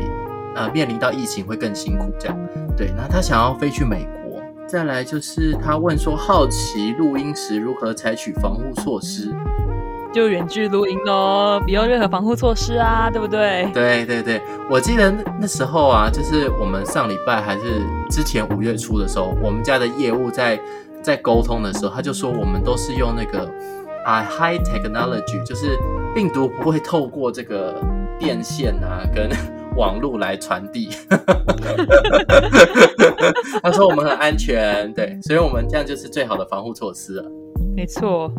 [0.55, 2.37] 呃面临到疫情会更辛苦这样。
[2.77, 4.24] 对，那他想要飞去美国。
[4.67, 9.31] 再来就是他问说，好奇录音时如何采取防护措施？
[10.11, 13.69] 就远距录音咯，不用任何防护措施啊，对不对？
[13.73, 20.59] 对对对，我记得那时候啊，就是我们上礼拜还是之前五月初的时候，我们家的业务在
[21.01, 23.47] 在沟通的时候，他就说我们都是用那个
[24.05, 25.77] 啊 high technology，就是
[26.15, 27.75] 病毒不会透过这个
[28.17, 29.29] 电线啊跟。
[29.75, 30.89] 网络来传递，
[33.61, 37.25] 他说我们很安全，对，所以我们这样就是最好的防护措施了。
[37.75, 38.31] 没错。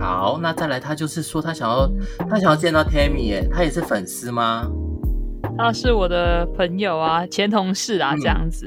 [0.00, 1.88] 好，那再来，他就是说他想要
[2.28, 4.68] 他想要见到 Tammy 耶，他也是粉丝吗？
[5.56, 8.66] 他是我的朋友啊，前同事啊，这样子。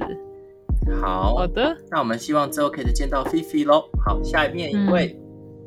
[0.89, 3.89] 嗯、好好的，那我们希望之后可以再见到 Fifi 喽。
[4.05, 5.20] 好，下面一位、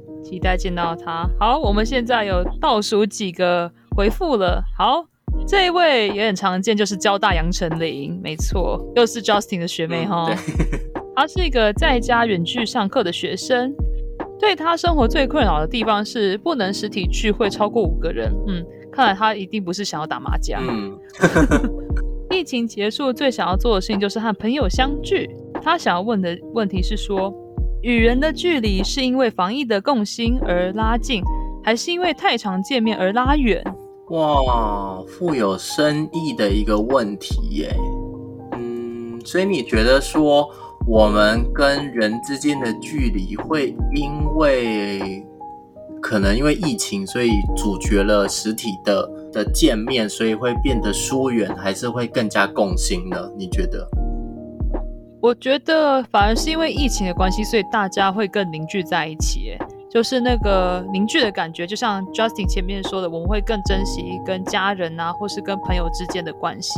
[0.08, 1.28] 嗯，期待见到他。
[1.38, 4.62] 好，我们现在有倒数几个回复了。
[4.78, 5.09] 好。
[5.50, 10.32] 这一位也很常见，就是交大杨丞琳，没错，又是 Justin 的学妹哈。
[11.16, 13.74] 她、 嗯、是一个在家远距上课的学生，
[14.38, 18.32] 对她生活最困扰的地方是不能实体聚会超过五个人。
[18.46, 20.62] 嗯，看来她一定不是想要打麻将。
[20.64, 20.96] 嗯，
[22.30, 25.28] 疫情结束最想要做的事情就是和朋友相聚。
[25.60, 27.34] 她想要问的问题是说，
[27.82, 31.24] 与人的距离是因为防疫的共心而拉近，
[31.64, 33.60] 还是因为太常见面而拉远？
[34.10, 37.74] 哇，富有深意的一个问题耶。
[38.52, 40.48] 嗯，所以你觉得说
[40.86, 45.24] 我们跟人之间的距离会因为
[46.02, 53.30] 可能因为疫情，所以阻绝了实体的的见面，所以会变得疏远，还是会更加共心呢？
[53.36, 53.88] 你觉得？
[55.20, 59.56] 我觉得反而是因为疫情的关系，所以大家会更凝聚在一起。
[59.90, 66.70] 就是那个凝聚的感觉，就像 Justin 前面说的，我们会更珍惜跟家人啊，或是跟朋友之间的关系。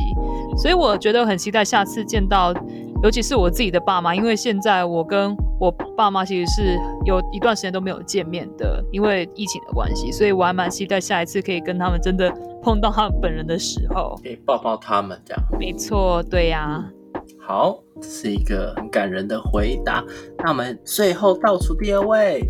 [0.56, 2.54] 所以我觉得很期待下次见到，
[3.02, 12.32] 尤其是我自己的爸妈，因为现在我跟我爸妈其实是有一段时间都没有见面的，因为疫情的关系，所以我还蛮期待下一次可以跟他们真的
[12.62, 15.42] 碰到他们本人的时候，可以抱抱他们这样。
[15.60, 16.90] 没错，对呀、啊。
[17.38, 20.02] 好，这是一个很感人的回答。
[20.38, 22.40] 那我们最后倒数第二位，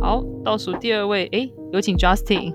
[0.00, 2.52] 好，倒数第二位，哎，有请 Justin。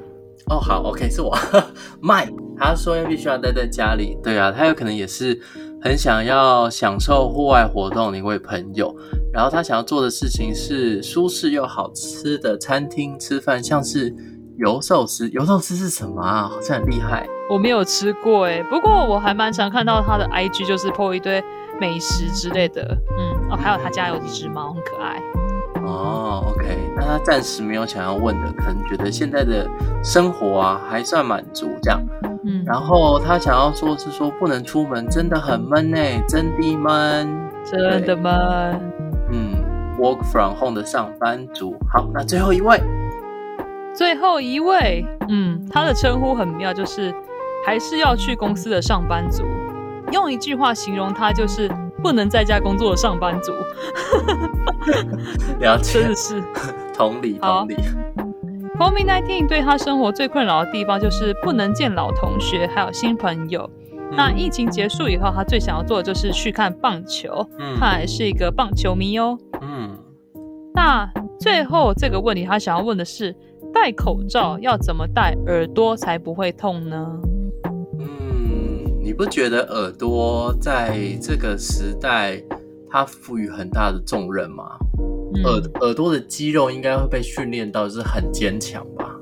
[0.50, 1.36] 哦，好，OK，是我，
[2.02, 2.34] Mike。
[2.60, 5.40] 他说要必须要待在家里，对啊，他有可能也是
[5.80, 8.96] 很想要享受户外活动的一位朋友。
[9.32, 14.12] 然后他想要做的事情是舒适又好吃的餐厅吃饭，像是
[14.58, 15.30] 油寿司。
[15.30, 16.50] 油寿司是什么啊？
[16.52, 17.28] 好像很厉害。
[17.48, 21.44] 我没有吃过诶，不过我还蛮常看到他的 IG，就是 po 一堆
[21.80, 22.82] 美食之类的。
[23.20, 24.97] 嗯，哦，还有他家有一只猫，很可爱。
[24.97, 24.97] 哦，OK，那
[27.08, 29.66] 他暂时没有想要问的，可能觉得现在的
[30.04, 32.00] 生活啊还算满足这样。
[32.46, 38.34] 嗯，然后他想要说是说不能出门，真的很闷诶，真的闷，真的闷。
[39.32, 39.56] 嗯
[40.00, 41.76] ，work from home 的上班族。
[41.92, 42.82] 好，那最后一位，
[43.96, 47.14] 最后一位，嗯，他的称呼很妙，就是
[47.66, 49.44] 还是要去公司的上班族。
[50.14, 51.70] 用一句话形容他，就是
[52.02, 53.52] 不能在家工作的上班族。
[55.60, 56.42] 了解， 真的是
[56.98, 57.76] 同理同理。
[58.80, 63.70] COVID-19 对他生活最困扰的地方，就是不能见老同学，还有新朋友。
[63.92, 67.48] 嗯、那疫情结束以后，他最想要做的就是去看棒球。
[67.60, 69.38] 嗯，他还是一个棒球迷哦。
[69.62, 69.98] 嗯，
[70.74, 73.36] 那最后这个问题，他想要问的是：
[73.74, 77.20] 戴口罩要怎么戴，耳朵才不会痛呢？
[78.00, 78.08] 嗯
[79.02, 82.44] 你不觉得耳朵在这个时代，
[82.90, 84.78] 它赋予很大的重任吗？
[85.48, 89.16] 嗯、耳耳朵的肌肉应该会被训练到是很坚强吧？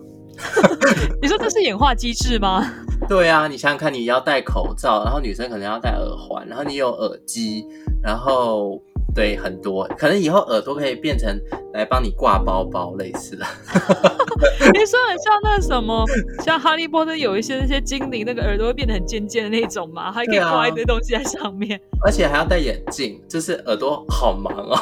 [1.21, 2.65] 你说这是演化机制吗？
[3.07, 7.65] 对啊，你想想看，你要戴口罩，然后女生可能要戴耳环，然后你有耳机，
[8.01, 8.81] 然后。
[9.15, 11.33] 对，很多可能以后耳朵可以变成
[11.73, 13.45] 来帮你挂包包类似的。
[14.73, 16.03] 你说很像那什么，
[16.43, 24.77] 像哈利波特有一些那些精灵，那个耳朵会变得很尖尖的那种嘛，还可以挂一堆东西在上面， 而且还要戴眼镜，就是耳朵好忙哦。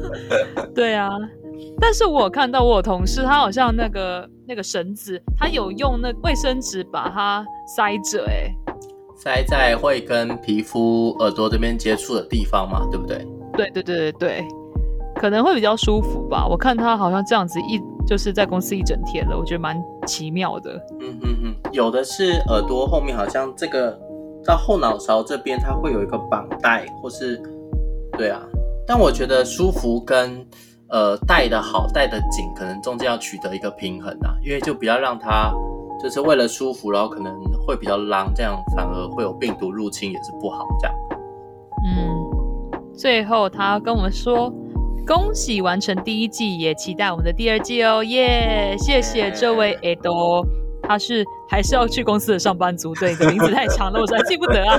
[0.74, 1.10] 对啊，
[1.78, 7.44] 但是我看到我有同事，他好像那个那个绳子，他有用那卫生纸把它
[7.76, 8.50] 塞着，哎，
[9.16, 13.26] 塞在会跟皮肤耳朵这边接触的地方嘛，对不对？
[13.60, 14.48] 对对对对对，
[15.16, 16.46] 可能会比较舒服吧。
[16.48, 20.72] 我看他好像这样子一就是在公司一整天了，我觉得蛮奇妙的。
[21.00, 23.98] 嗯嗯嗯，有的是耳朵后面好像这个
[24.44, 27.40] 到后脑勺这边，它会有一个绑带，或是
[28.16, 28.40] 对啊。
[28.86, 30.42] 但我觉得舒服跟
[30.88, 35.52] 呃戴的好戴的紧，可能中间要取得一个平衡啊，因为就不要让它
[36.02, 40.96] 就是为了舒服，然后可能会比较浪，这样反而会有病毒入侵也是不好这样。
[43.00, 43.02] 嗯。
[43.02, 44.52] 最后，他跟我们说
[45.08, 48.76] ：“恭喜完成第一季，也期待我们的第二季哦，耶！
[48.78, 50.46] 谢谢这位 Edo，
[50.82, 54.78] 他是还是要去公司的上班族，对，你的名字太长了，我实在记不得啊。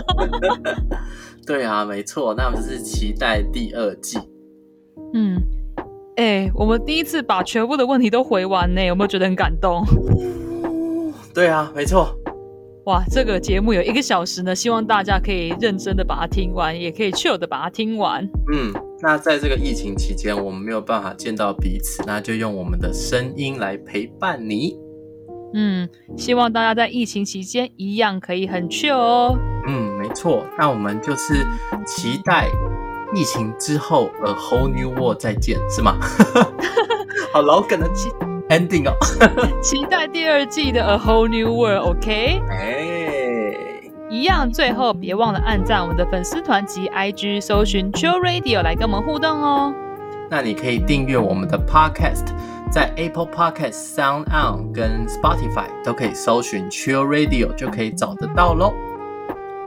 [1.47, 4.19] ”对啊，没错，那我们是期待第二季。
[5.15, 5.41] 嗯，
[6.15, 9.83] 哎、欸，我们第一次把全部的问题都回完呢，有没有觉得很感动？
[11.33, 12.15] 对啊，没错。
[12.85, 18.27] 哇，这个节目有一个小时呢，希望大家可以认真的把它听完，也可以 chill 的把它听完。
[18.51, 24.75] 嗯，那在这个疫情期间，我们没有办法见到彼此，那就用我们的声音来陪伴你。
[25.53, 29.37] 嗯，希望大家在疫情期间一样可以很 chill 哦。
[29.67, 31.45] 嗯，没错，那我们就是
[31.85, 32.49] 期待
[33.13, 35.99] 疫情之后 A Whole New World 再见，是吗？
[37.31, 38.09] 好老梗的期。
[38.51, 38.93] Ending 哦，
[39.63, 42.41] 期待第二季的 A Whole New World，OK？
[42.49, 43.53] 哎，
[44.09, 49.73] 一样，最后别忘了按赞我们的粉丝团及 IG，搜寻 Chill Radio 来跟我们互动哦。
[50.29, 52.25] 那你可以订阅我们的 Podcast，
[52.71, 58.73] 在 Apple Podcast、Sound On 跟 Spotify 都可以搜寻 Chill Radio 就可以找得到喽。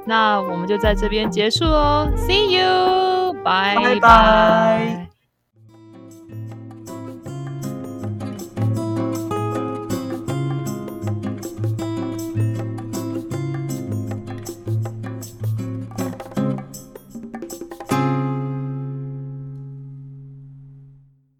[0.07, 5.14] 那我们就在这边结束哦，See you，拜拜。